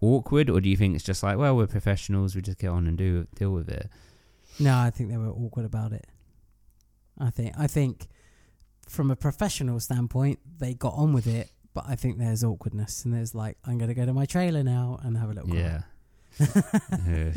[0.01, 2.87] awkward or do you think it's just like well we're professionals we just get on
[2.87, 3.89] and do deal with it?
[4.59, 6.07] No, I think they were awkward about it.
[7.19, 8.09] I think I think
[8.89, 13.15] from a professional standpoint, they got on with it, but I think there's awkwardness and
[13.15, 15.83] there's like I'm gonna go to my trailer now and have a little yeah.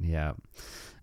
[0.00, 0.32] Yeah.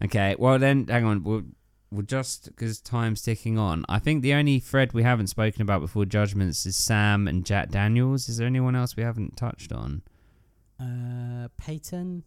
[0.03, 1.43] Okay well then hang on we'll,
[1.91, 5.79] we'll just because time's ticking on i think the only thread we haven't spoken about
[5.79, 10.01] before judgments is sam and jack daniels is there anyone else we haven't touched on
[10.79, 12.23] Uh, Peyton.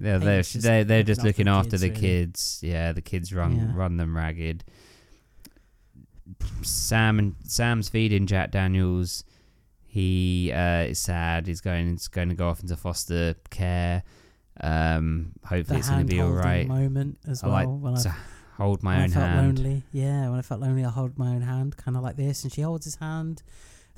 [0.00, 2.00] Yeah, they're just they're, they're looking just after looking the after kids, the really.
[2.00, 2.60] kids.
[2.62, 3.72] Yeah, the kids run Yeah.
[3.74, 4.62] run them ragged.
[6.62, 9.24] Sam and Sam's feeding Jack Daniels.
[9.84, 11.48] He uh, is sad.
[11.48, 11.90] He's going.
[11.90, 14.04] He's going to go off into foster care.
[14.62, 16.66] Um, hopefully, The it's going to be all right.
[16.66, 17.54] moment as I well.
[17.54, 18.14] like when I, to
[18.56, 19.58] hold my when I own felt hand.
[19.58, 22.42] lonely, yeah, when I felt lonely, I hold my own hand, kind of like this,
[22.44, 23.42] and she holds his hand.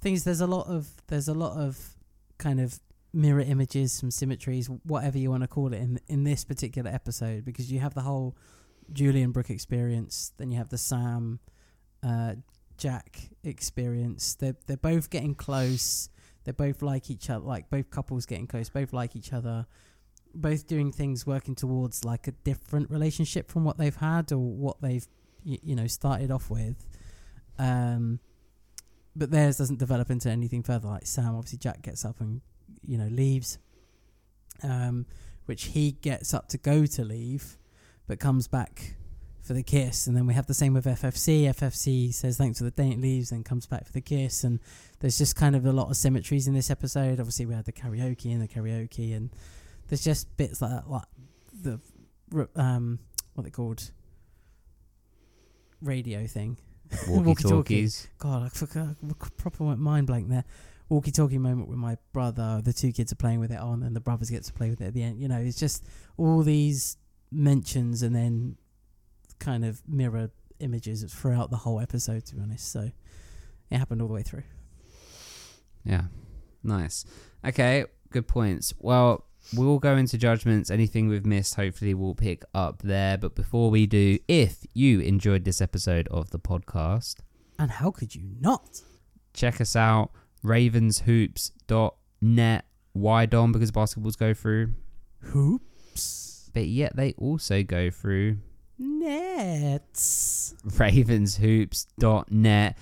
[0.01, 1.97] Things there's a lot of there's a lot of
[2.39, 2.81] kind of
[3.13, 7.45] mirror images, some symmetries, whatever you want to call it, in in this particular episode,
[7.45, 8.37] because you have the whole
[8.93, 11.41] Julian Brooke experience, then you have the Sam,
[12.03, 12.35] uh,
[12.79, 14.35] Jack experience.
[14.35, 16.09] They're they're both getting close.
[16.45, 17.45] They're both like each other.
[17.45, 18.69] Like both couples getting close.
[18.69, 19.67] Both like each other.
[20.35, 24.81] Both doing things working towards like a different relationship from what they've had or what
[24.81, 25.07] they've
[25.45, 26.87] you know started off with.
[27.59, 28.21] Um,
[29.15, 30.89] but theirs doesn't develop into anything further.
[30.89, 32.41] Like Sam, obviously, Jack gets up and
[32.87, 33.59] you know leaves,
[34.63, 35.07] um,
[35.47, 37.59] which he gets up to go to leave,
[38.07, 38.97] but comes back
[39.43, 41.45] for the kiss, and then we have the same with FFC.
[41.45, 44.61] FFC says thanks for the date, leaves, then comes back for the kiss, and
[45.01, 47.19] there's just kind of a lot of symmetries in this episode.
[47.21, 49.31] Obviously, we had the karaoke and the karaoke, and
[49.93, 51.05] there's just bits like that, like
[51.53, 51.79] the
[52.57, 52.99] um,
[53.35, 53.91] what they called
[55.83, 56.57] radio thing.
[57.09, 58.09] walkie talkies.
[58.17, 60.45] God, I forgot, I proper went mind blank there.
[60.89, 62.63] Walkie talkie moment with my brother.
[62.65, 64.81] The two kids are playing with it on, and the brothers get to play with
[64.81, 65.21] it at the end.
[65.21, 65.85] You know, it's just
[66.17, 66.97] all these
[67.31, 68.57] mentions and then
[69.41, 70.31] kind of mirror
[70.61, 72.25] images throughout the whole episode.
[72.25, 72.91] To be honest, so
[73.71, 74.45] it happened all the way through.
[75.85, 76.05] Yeah.
[76.65, 77.05] Nice.
[77.45, 78.73] Okay, good points.
[78.79, 80.71] Well, we'll go into judgments.
[80.71, 83.17] Anything we've missed, hopefully, we'll pick up there.
[83.19, 87.17] But before we do, if you enjoyed this episode of the podcast,
[87.59, 88.81] And how could you not?
[89.35, 90.11] check us out
[90.45, 92.65] ravenshoops.net.
[92.93, 93.53] Why Dom?
[93.53, 94.75] Because basketballs go through,
[95.21, 98.37] Hoops but yet they also go through
[98.79, 100.55] nets.
[100.67, 102.77] ravenshoops.net.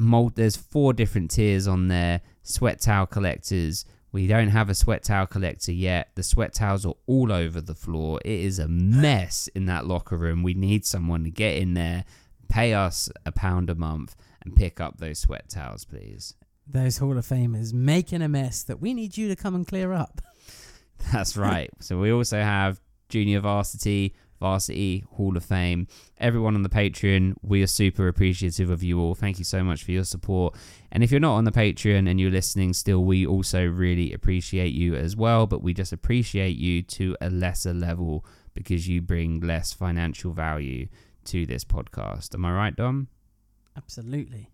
[0.00, 2.20] Mold, there's four different tiers on there.
[2.42, 3.84] Sweat towel collectors.
[4.10, 6.10] We don't have a sweat towel collector yet.
[6.14, 8.20] The sweat towels are all over the floor.
[8.24, 10.42] It is a mess in that locker room.
[10.42, 12.04] We need someone to get in there,
[12.48, 16.34] pay us a pound a month, and pick up those sweat towels, please.
[16.66, 19.92] Those Hall of Famers making a mess that we need you to come and clear
[19.92, 20.22] up.
[21.12, 21.70] That's right.
[21.80, 25.86] so we also have junior varsity, varsity, Hall of Fame.
[26.18, 29.14] Everyone on the Patreon, we are super appreciative of you all.
[29.14, 30.54] Thank you so much for your support.
[30.90, 34.72] And if you're not on the Patreon and you're listening still, we also really appreciate
[34.72, 35.46] you as well.
[35.46, 38.24] But we just appreciate you to a lesser level
[38.54, 40.88] because you bring less financial value
[41.26, 42.34] to this podcast.
[42.34, 43.08] Am I right, Dom?
[43.76, 44.50] Absolutely.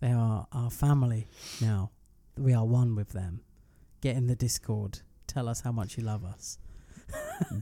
[0.00, 1.28] They are our family
[1.60, 1.90] now.
[2.36, 3.42] We are one with them.
[4.00, 5.00] Get in the Discord.
[5.26, 6.58] Tell us how much you love us.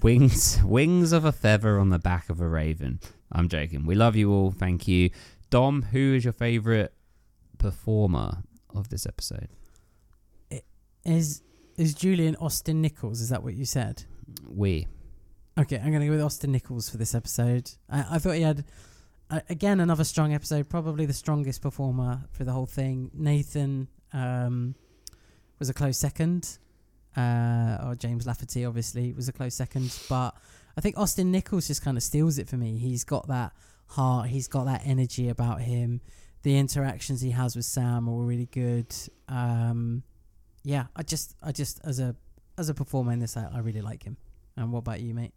[0.02, 3.00] Wings wings of a feather on the back of a raven.
[3.30, 3.86] I'm joking.
[3.86, 4.50] We love you all.
[4.50, 5.10] Thank you.
[5.50, 6.94] Dom, who is your favorite
[7.58, 8.42] performer
[8.74, 9.48] of this episode?
[11.04, 11.42] Is
[11.76, 13.20] is Julian Austin Nichols?
[13.20, 14.04] Is that what you said?
[14.46, 14.86] We.
[15.58, 17.70] Okay, I'm going to go with Austin Nichols for this episode.
[17.90, 18.64] I, I thought he had,
[19.30, 20.68] uh, again, another strong episode.
[20.68, 23.10] Probably the strongest performer for the whole thing.
[23.14, 24.74] Nathan um,
[25.58, 26.58] was a close second.
[27.16, 29.96] Uh, or James Lafferty, obviously, was a close second.
[30.08, 30.34] But
[30.76, 32.78] I think Austin Nichols just kind of steals it for me.
[32.78, 33.52] He's got that
[33.88, 36.00] heart, he's got that energy about him.
[36.42, 38.94] The interactions he has with Sam are really good.
[39.28, 40.04] Um,
[40.62, 42.14] yeah, I just, I just, as a,
[42.56, 44.16] as a performer in this, I, I really like him.
[44.56, 45.32] And what about you, mate?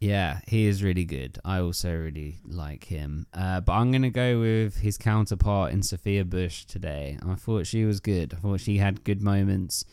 [0.00, 1.38] Yeah, he is really good.
[1.44, 3.28] I also really like him.
[3.32, 7.18] Uh, but I'm going to go with his counterpart in Sophia Bush today.
[7.24, 8.34] I thought she was good.
[8.34, 9.84] I thought she had good moments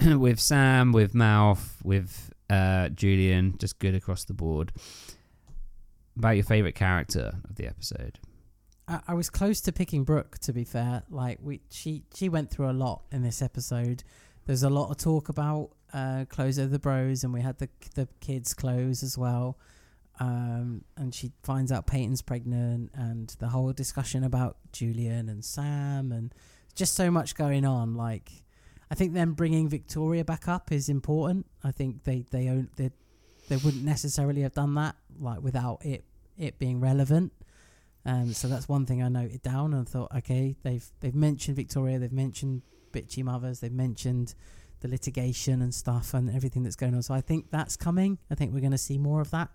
[0.18, 3.56] with Sam, with Mouth, with uh, Julian.
[3.58, 4.72] Just good across the board.
[6.16, 8.18] About your favorite character of the episode?
[8.88, 10.38] I, I was close to picking Brooke.
[10.38, 14.02] To be fair, like we, she she went through a lot in this episode.
[14.46, 17.68] There's a lot of talk about uh, clothes of the bros, and we had the
[17.94, 19.58] the kids' clothes as well.
[20.18, 26.10] Um, and she finds out Peyton's pregnant, and the whole discussion about Julian and Sam,
[26.10, 26.34] and
[26.74, 27.94] just so much going on.
[27.94, 28.30] Like,
[28.90, 31.46] I think them bringing Victoria back up is important.
[31.62, 32.90] I think they they own they
[33.48, 36.04] they wouldn't necessarily have done that like without it
[36.36, 37.32] it being relevant.
[38.06, 41.98] Um, so that's one thing I noted down and thought, okay, they've they've mentioned Victoria,
[41.98, 42.62] they've mentioned
[42.92, 44.34] bitchy mothers, they've mentioned
[44.80, 47.02] the litigation and stuff and everything that's going on.
[47.02, 48.18] So I think that's coming.
[48.30, 49.50] I think we're going to see more of that,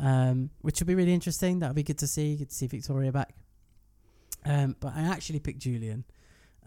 [0.00, 1.58] um, which will be really interesting.
[1.58, 2.36] That'll be good to see.
[2.36, 3.34] Good to see Victoria back.
[4.44, 6.04] Um, but I actually picked Julian.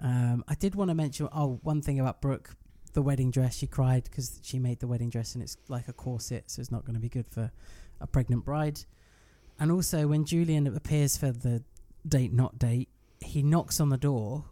[0.02, 2.56] Um, I did want to mention oh one thing about Brooke,
[2.94, 3.58] the wedding dress.
[3.58, 6.72] She cried because she made the wedding dress and it's like a corset, so it's
[6.72, 7.52] not going to be good for
[8.00, 8.80] a pregnant bride.
[9.60, 11.64] And also, when Julian appears for the
[12.08, 12.90] date not date,
[13.20, 14.46] he knocks on the door,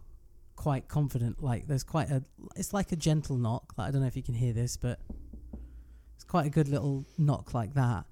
[0.56, 1.42] quite confident.
[1.42, 2.24] Like there's quite a,
[2.56, 3.74] it's like a gentle knock.
[3.78, 5.00] Like I don't know if you can hear this, but
[6.16, 8.06] it's quite a good little knock like that.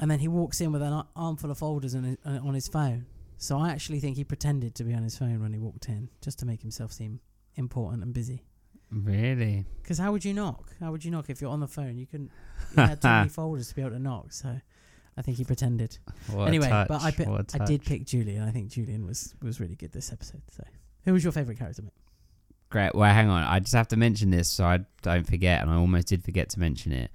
[0.00, 3.06] And then he walks in with an armful of folders his, on his phone.
[3.38, 6.08] So I actually think he pretended to be on his phone when he walked in,
[6.22, 7.20] just to make himself seem
[7.56, 8.44] important and busy.
[8.90, 9.64] Really?
[9.82, 10.70] Because how would you knock?
[10.80, 11.98] How would you knock if you're on the phone?
[11.98, 12.30] You couldn't.
[12.76, 14.32] You had too many folders to be able to knock.
[14.32, 14.60] So
[15.16, 15.98] I think he pretended.
[16.32, 18.42] What anyway, but I, pi- I did pick Julian.
[18.42, 20.42] I think Julian was was really good this episode.
[20.50, 20.62] So,
[21.04, 21.82] who was your favorite character?
[21.82, 21.92] Mate?
[22.70, 22.94] Great.
[22.94, 23.42] Well, hang on.
[23.44, 26.48] I just have to mention this so I don't forget, and I almost did forget
[26.50, 27.10] to mention it.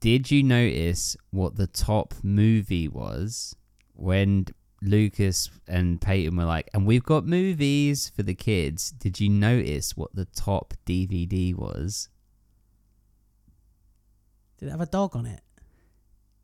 [0.00, 3.56] Did you notice what the top movie was
[3.94, 4.46] when
[4.80, 8.92] Lucas and Peyton were like, and we've got movies for the kids.
[8.92, 12.08] Did you notice what the top DVD was?
[14.58, 15.40] Did it have a dog on it?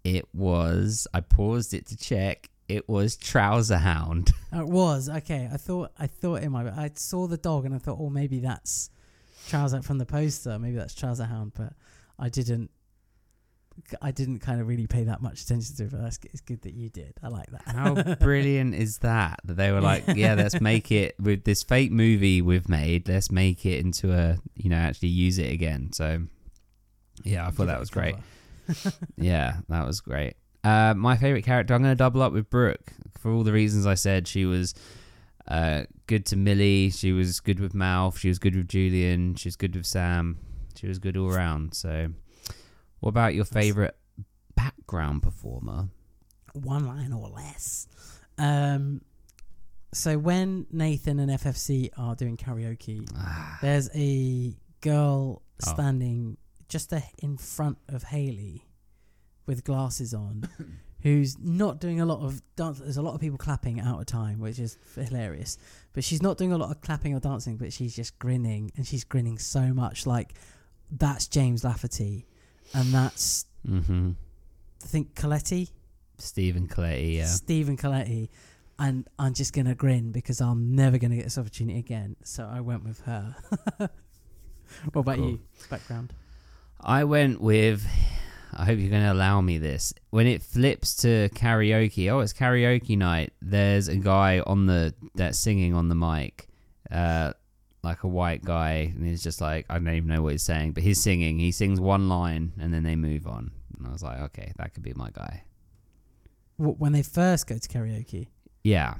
[0.02, 1.06] It was.
[1.14, 2.50] I paused it to check.
[2.68, 4.32] It was Trouser Hound.
[4.56, 5.48] Oh, it was okay.
[5.52, 6.62] I thought I thought it might.
[6.62, 6.70] Be.
[6.70, 8.88] I saw the dog and I thought, oh, maybe that's
[9.48, 10.60] Trouser from the poster.
[10.60, 11.72] Maybe that's Trouser Hound, but
[12.20, 12.70] I didn't.
[14.00, 15.90] I didn't kind of really pay that much attention to it.
[15.90, 17.14] But that's, it's good that you did.
[17.22, 17.62] I like that.
[17.66, 19.40] How brilliant is that?
[19.44, 23.08] That they were like, yeah, let's make it with this fake movie we've made.
[23.08, 25.92] Let's make it into a, you know, actually use it again.
[25.92, 26.22] So,
[27.22, 28.16] yeah, I thought that was great.
[29.16, 30.34] yeah, that was great.
[30.62, 33.86] Uh, my favorite character, I'm going to double up with Brooke for all the reasons
[33.86, 34.26] I said.
[34.26, 34.74] She was
[35.46, 36.90] uh, good to Millie.
[36.90, 38.18] She was good with Mouth.
[38.18, 39.34] She was good with Julian.
[39.34, 40.38] She was good with Sam.
[40.74, 41.74] She was good all around.
[41.74, 42.08] So,
[43.04, 43.94] what about your favorite
[44.56, 45.88] background performer?
[46.54, 47.86] One line or less.
[48.38, 49.02] Um.
[49.92, 55.70] So when Nathan and FFC are doing karaoke, Ah, there's a girl Oh.
[55.70, 56.36] standing
[56.68, 58.64] just a, in front of Haley
[59.46, 60.48] with glasses on
[61.02, 64.06] who's not doing a lot of dance there's a lot of people clapping out of
[64.06, 65.58] time which is hilarious
[65.92, 68.84] but she's not doing a lot of clapping or dancing but she's just grinning and
[68.86, 70.34] she's grinning so much like
[70.90, 72.26] that's James Lafferty
[72.72, 74.12] and that's mm-hmm.
[74.82, 75.70] I think Coletti
[76.18, 77.26] Stephen Coletti, yeah.
[77.26, 78.28] Stephen Coletti
[78.78, 82.60] and I'm just gonna grin because I'm never gonna get this opportunity again so I
[82.60, 83.36] went with her
[83.78, 83.90] what
[85.00, 85.30] about Cool.
[85.30, 86.12] you background
[86.84, 87.86] I went with.
[88.52, 89.94] I hope you're going to allow me this.
[90.10, 93.32] When it flips to karaoke, oh, it's karaoke night.
[93.40, 96.46] There's a guy on the that's singing on the mic,
[96.90, 97.32] uh,
[97.84, 100.72] like a white guy, and he's just like I don't even know what he's saying,
[100.72, 101.38] but he's singing.
[101.38, 103.50] He sings one line, and then they move on.
[103.78, 105.44] And I was like, okay, that could be my guy.
[106.56, 108.28] Wh- when they first go to karaoke
[108.62, 108.94] Yeah,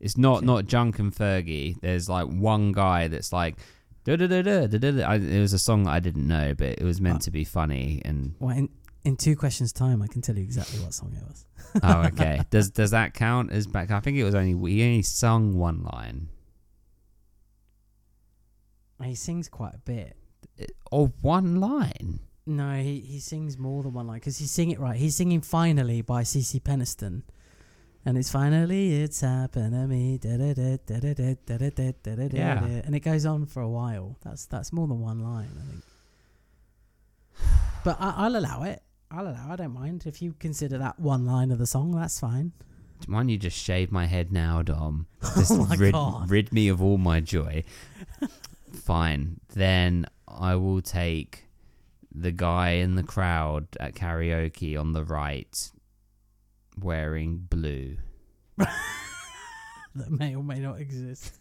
[0.00, 0.46] it's not Okay.
[0.46, 1.80] not Junk and Fergie.
[1.80, 3.56] There's like one guy that's like.
[4.06, 5.02] Da, da, da, da, da, da, da.
[5.02, 7.24] I, it was a song that I didn't know, but it was meant Oh.
[7.24, 8.68] to be funny and Well, in,
[9.02, 11.46] in two questions' time, I can tell you exactly what song it was.
[11.82, 12.42] oh, okay.
[12.50, 13.90] does does that count as back?
[13.90, 16.28] I think it was only he only sung one line.
[19.02, 20.16] He sings quite a bit.
[20.90, 22.20] Or one line.
[22.46, 24.96] No, he, he sings more than one line because he's singing it right.
[24.96, 27.22] He's singing "Finally" by CeCe Peniston,
[28.04, 30.20] and it's finally it's happened to me.
[30.22, 32.64] Yeah.
[32.64, 34.18] and it goes on for a while.
[34.22, 35.84] That's that's more than one line, I think.
[37.82, 38.82] But I, will allow it.
[39.10, 39.48] I'll allow.
[39.48, 39.52] It.
[39.52, 41.92] I don't mind if you consider that one line of the song.
[41.92, 42.52] That's fine.
[43.06, 45.06] Why don't you just shave my head now, Dom?
[45.34, 46.30] Just oh rid, God.
[46.30, 47.64] rid me of all my joy.
[48.74, 49.40] Fine.
[49.54, 51.44] Then I will take
[52.14, 55.70] the guy in the crowd at karaoke on the right
[56.78, 57.96] wearing blue.
[59.94, 61.32] That may or may not exist.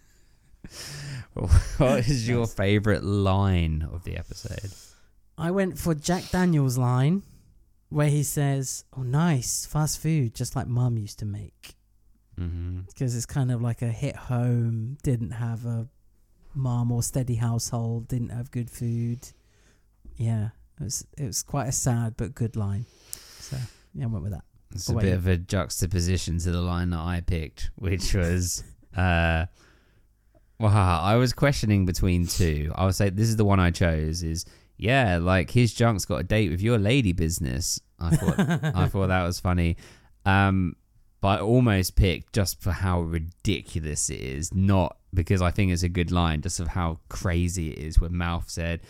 [1.33, 4.71] what is your favorite line of the episode?
[5.37, 7.23] I went for Jack Daniels' line
[7.89, 11.75] where he says, "Oh, nice fast food, just like Mum used to make."
[12.39, 12.81] Mm-hmm.
[12.81, 14.97] Because it's kind of like a hit home.
[15.01, 15.87] Didn't have a
[16.55, 18.07] mum or steady household.
[18.07, 19.19] Didn't have good food.
[20.17, 20.49] Yeah,
[20.79, 22.85] it was it was quite a sad but good line.
[23.39, 23.57] So
[23.93, 24.43] yeah, I went with that.
[24.73, 28.63] It's a bit of a juxtaposition to the line that I picked, which was,
[28.97, 29.45] uh,
[30.59, 32.71] wow, I was questioning between two.
[32.75, 34.23] I would say this is the one I chose.
[34.23, 34.45] Is
[34.77, 37.79] yeah, like his junk's got a date with your lady business.
[37.99, 38.39] I thought
[38.75, 39.77] I thought that was funny.
[40.25, 40.75] Um,
[41.21, 45.83] but I almost picked just for how ridiculous it is, not because I think it's
[45.83, 47.99] a good line, just of how crazy it is.
[47.99, 48.81] When Mouth said,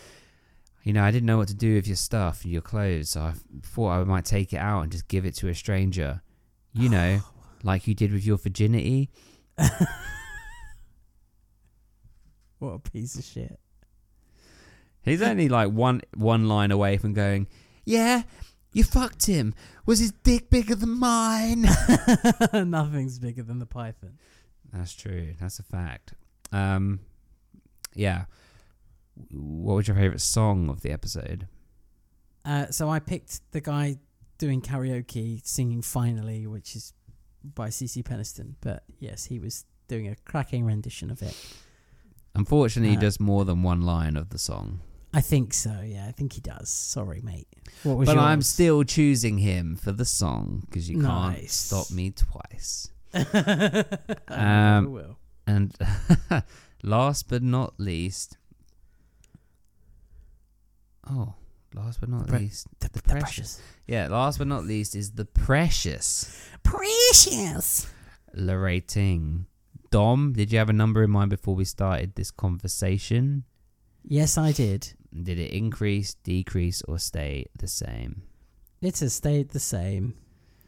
[0.82, 3.34] "You know, I didn't know what to do with your stuff, your clothes, so I
[3.62, 6.22] thought I might take it out and just give it to a stranger.
[6.72, 7.20] You know,
[7.62, 9.10] like you did with your virginity."
[12.64, 13.58] What a piece of shit.
[15.02, 17.46] He's only like one one line away from going,
[17.84, 18.22] "Yeah,
[18.72, 19.54] you fucked him.
[19.84, 21.66] Was his dick bigger than mine?"
[22.54, 24.18] Nothing's bigger than the python.
[24.74, 25.34] That's true.
[25.40, 26.14] That's a fact.
[26.52, 27.00] Um,
[27.94, 28.24] yeah.
[29.30, 31.46] What was your favorite song of the episode?
[32.44, 33.98] Uh, so I picked the guy
[34.38, 36.92] doing karaoke singing "Finally," which is
[37.42, 38.54] by CeCe Peniston.
[38.60, 41.36] But yes, he was doing a cracking rendition of it.
[42.34, 44.80] Unfortunately, he Uh, does more than one line of the song.
[45.12, 45.80] I think so.
[45.80, 46.68] Yeah, I think he does.
[46.68, 47.46] Sorry, mate.
[47.84, 52.10] What was But I'm still choosing him for the song because you can't stop me
[52.10, 52.90] twice.
[54.28, 55.16] Um, will.
[55.46, 55.74] And
[56.82, 58.36] last but not least,
[61.10, 61.34] oh,
[61.74, 63.22] last but not pre- least, The, the the precious.
[63.24, 63.62] precious.
[63.86, 66.48] yeah, last but not least is the precious.
[66.62, 67.86] Precious.
[68.34, 69.46] Le rating.
[69.90, 73.44] Dom, did you have a number in mind before we started this conversation?
[74.02, 74.94] Yes, I did.
[75.12, 78.22] Did it increase, decrease, or stay the same?
[78.82, 80.14] It has stayed the same.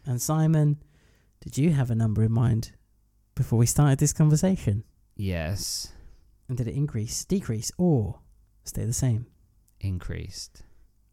[0.06, 0.78] And Simon,
[1.40, 2.72] did you have a number in mind
[3.34, 4.84] before we started this conversation?
[5.16, 5.92] Yes,
[6.48, 8.20] And did it increase, decrease, or
[8.64, 9.26] stay the same?
[9.80, 10.62] increased.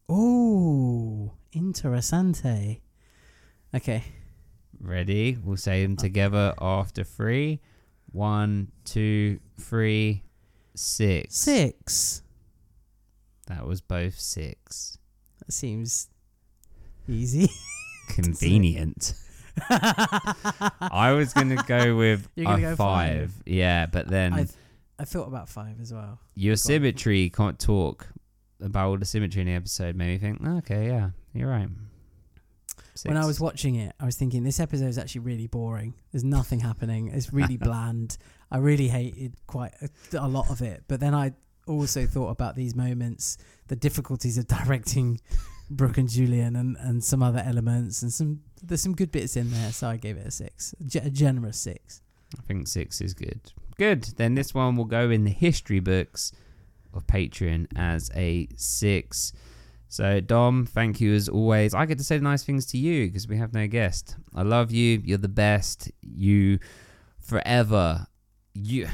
[0.10, 2.82] Oh, interessante.
[3.74, 4.04] Okay.
[4.80, 5.38] Ready?
[5.42, 7.62] We'll say them together after three.
[8.12, 10.24] One, two, three,
[10.76, 11.36] six.
[11.36, 12.22] Six.
[13.48, 14.98] That was both six.
[15.40, 16.10] That seems
[17.08, 17.50] easy.
[18.10, 19.14] Convenient.
[19.70, 23.32] I was gonna go with You're gonna a go five.
[23.32, 23.44] five?
[23.46, 24.48] Yeah, but then I
[25.00, 26.20] I thought about five as well.
[26.36, 28.08] your symmetry can't talk
[28.62, 31.68] about all the symmetry in the episode made me think, oh, okay, yeah, you're right.
[33.06, 35.96] When I was watching it, I was thinking this episode is actually really boring.
[36.12, 37.10] There's nothing happening.
[37.10, 38.18] It's really bland.
[38.52, 40.84] I really hated quite a, a lot of it.
[40.88, 41.34] But then I
[41.68, 45.20] also thought about these moments, the difficulties of directing
[45.70, 49.52] Brooke and Julian, and, and some other elements, and some there's some good bits in
[49.52, 49.72] there.
[49.72, 52.02] So I gave it a six, a, generous six.
[52.38, 53.40] I think six is good.
[53.78, 54.04] Good.
[54.18, 56.32] Then this one will go in the history books
[56.94, 59.34] of Patreon as a six.
[59.88, 61.74] So Dom, thank you as always.
[61.74, 64.16] I get to say nice things to you because we have no guest.
[64.34, 65.02] I love you.
[65.04, 65.92] You're the best.
[66.02, 66.60] You
[67.20, 68.08] forever.
[68.54, 68.88] You,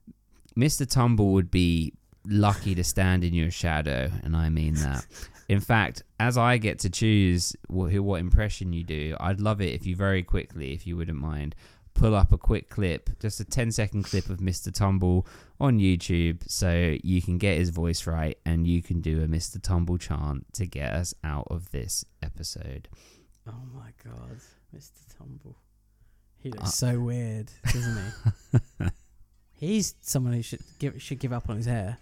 [0.58, 0.88] Mr.
[0.88, 1.94] Tumble would be
[2.26, 5.06] lucky to stand in your shadow, and I mean that.
[5.48, 9.60] In fact, as I get to choose what, who, what impression you do, I'd love
[9.60, 11.54] it if you very quickly, if you wouldn't mind,
[11.94, 14.72] pull up a quick clip, just a 10 second clip of Mr.
[14.72, 15.26] Tumble
[15.60, 19.60] on YouTube so you can get his voice right and you can do a Mr.
[19.60, 22.88] Tumble chant to get us out of this episode.
[23.46, 24.38] Oh my god,
[24.74, 25.16] Mr.
[25.18, 25.58] Tumble.
[26.38, 28.12] He Uh, looks so weird, doesn't
[28.80, 28.86] he?
[29.54, 31.98] He's someone who should give should give up on his hair.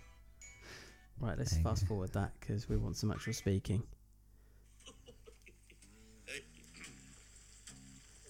[1.20, 3.82] Right, let's There you fast forward that because we want some actual speaking.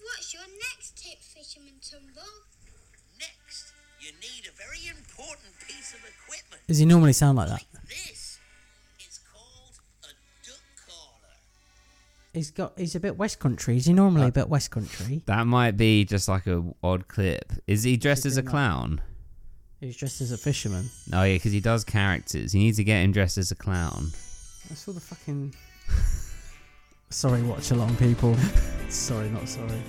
[0.03, 2.21] What's your next tip, Fisherman Tumble?
[3.17, 6.63] Next, you need a very important piece of equipment.
[6.67, 7.63] Does he normally sound like that?
[7.73, 8.39] Like this.
[8.99, 10.07] It's called a
[10.45, 11.35] duck caller.
[12.33, 12.77] He's got.
[12.77, 13.77] He's a bit West Country.
[13.77, 15.23] Is he normally Uh, a bit West Country?
[15.27, 17.53] That might be just like a odd clip.
[17.67, 18.51] Is he dressed as a Should be not.
[18.51, 19.01] clown?
[19.81, 20.91] He's dressed as a fisherman.
[21.11, 22.53] Oh yeah, because he does characters.
[22.53, 24.11] You need to get him dressed as a clown.
[24.69, 25.55] I saw the fucking.
[27.09, 28.35] sorry, watch along, people.
[28.89, 29.81] sorry, not sorry.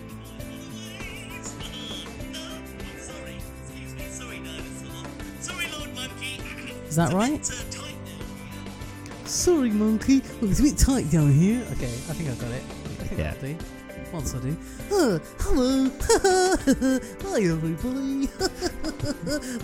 [2.96, 4.06] Sorry, excuse me.
[4.08, 5.04] Sorry, dinosaur.
[5.40, 6.40] Sorry, Lord Monkey.
[6.88, 7.32] Is that right?
[7.34, 9.26] It's tight there.
[9.28, 10.22] Sorry, monkey.
[10.42, 11.62] Oh, it's a bit tight down here.
[11.72, 12.62] Okay, I think I've got it.
[12.62, 13.34] I think Yeah.
[13.38, 13.56] I do.
[14.10, 14.56] Once I do.
[14.94, 15.90] Oh, hello.
[17.22, 18.26] Hi, everybody.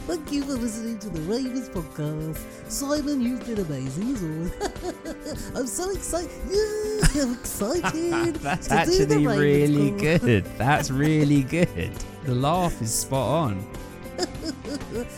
[0.07, 2.39] Thank you for listening to the Ravens podcast.
[2.71, 5.53] Simon, you've been amazing as always.
[5.55, 6.31] I'm so excited.
[6.49, 8.35] Yeah, I'm excited.
[8.41, 10.45] That's to do the actually really good.
[10.57, 11.93] That's really good.
[12.25, 13.67] The laugh is spot on.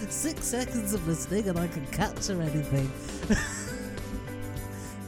[0.08, 2.90] Six seconds of listening and I can capture anything.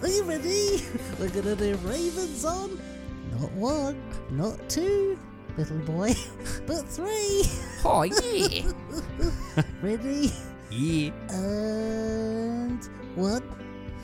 [0.01, 0.87] Are you ready?
[1.19, 2.81] We're gonna do Ravens on.
[3.41, 5.19] Not one, not two,
[5.57, 6.15] little boy,
[6.67, 7.45] but three.
[7.85, 8.73] Oh yeah,
[9.83, 10.33] Ready?
[10.71, 11.11] yeah.
[11.31, 12.83] And
[13.15, 13.43] one,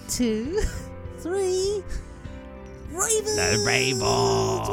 [0.08, 0.60] two,
[1.18, 1.82] three.
[2.90, 3.36] Ravens!
[3.36, 4.68] The Ravens!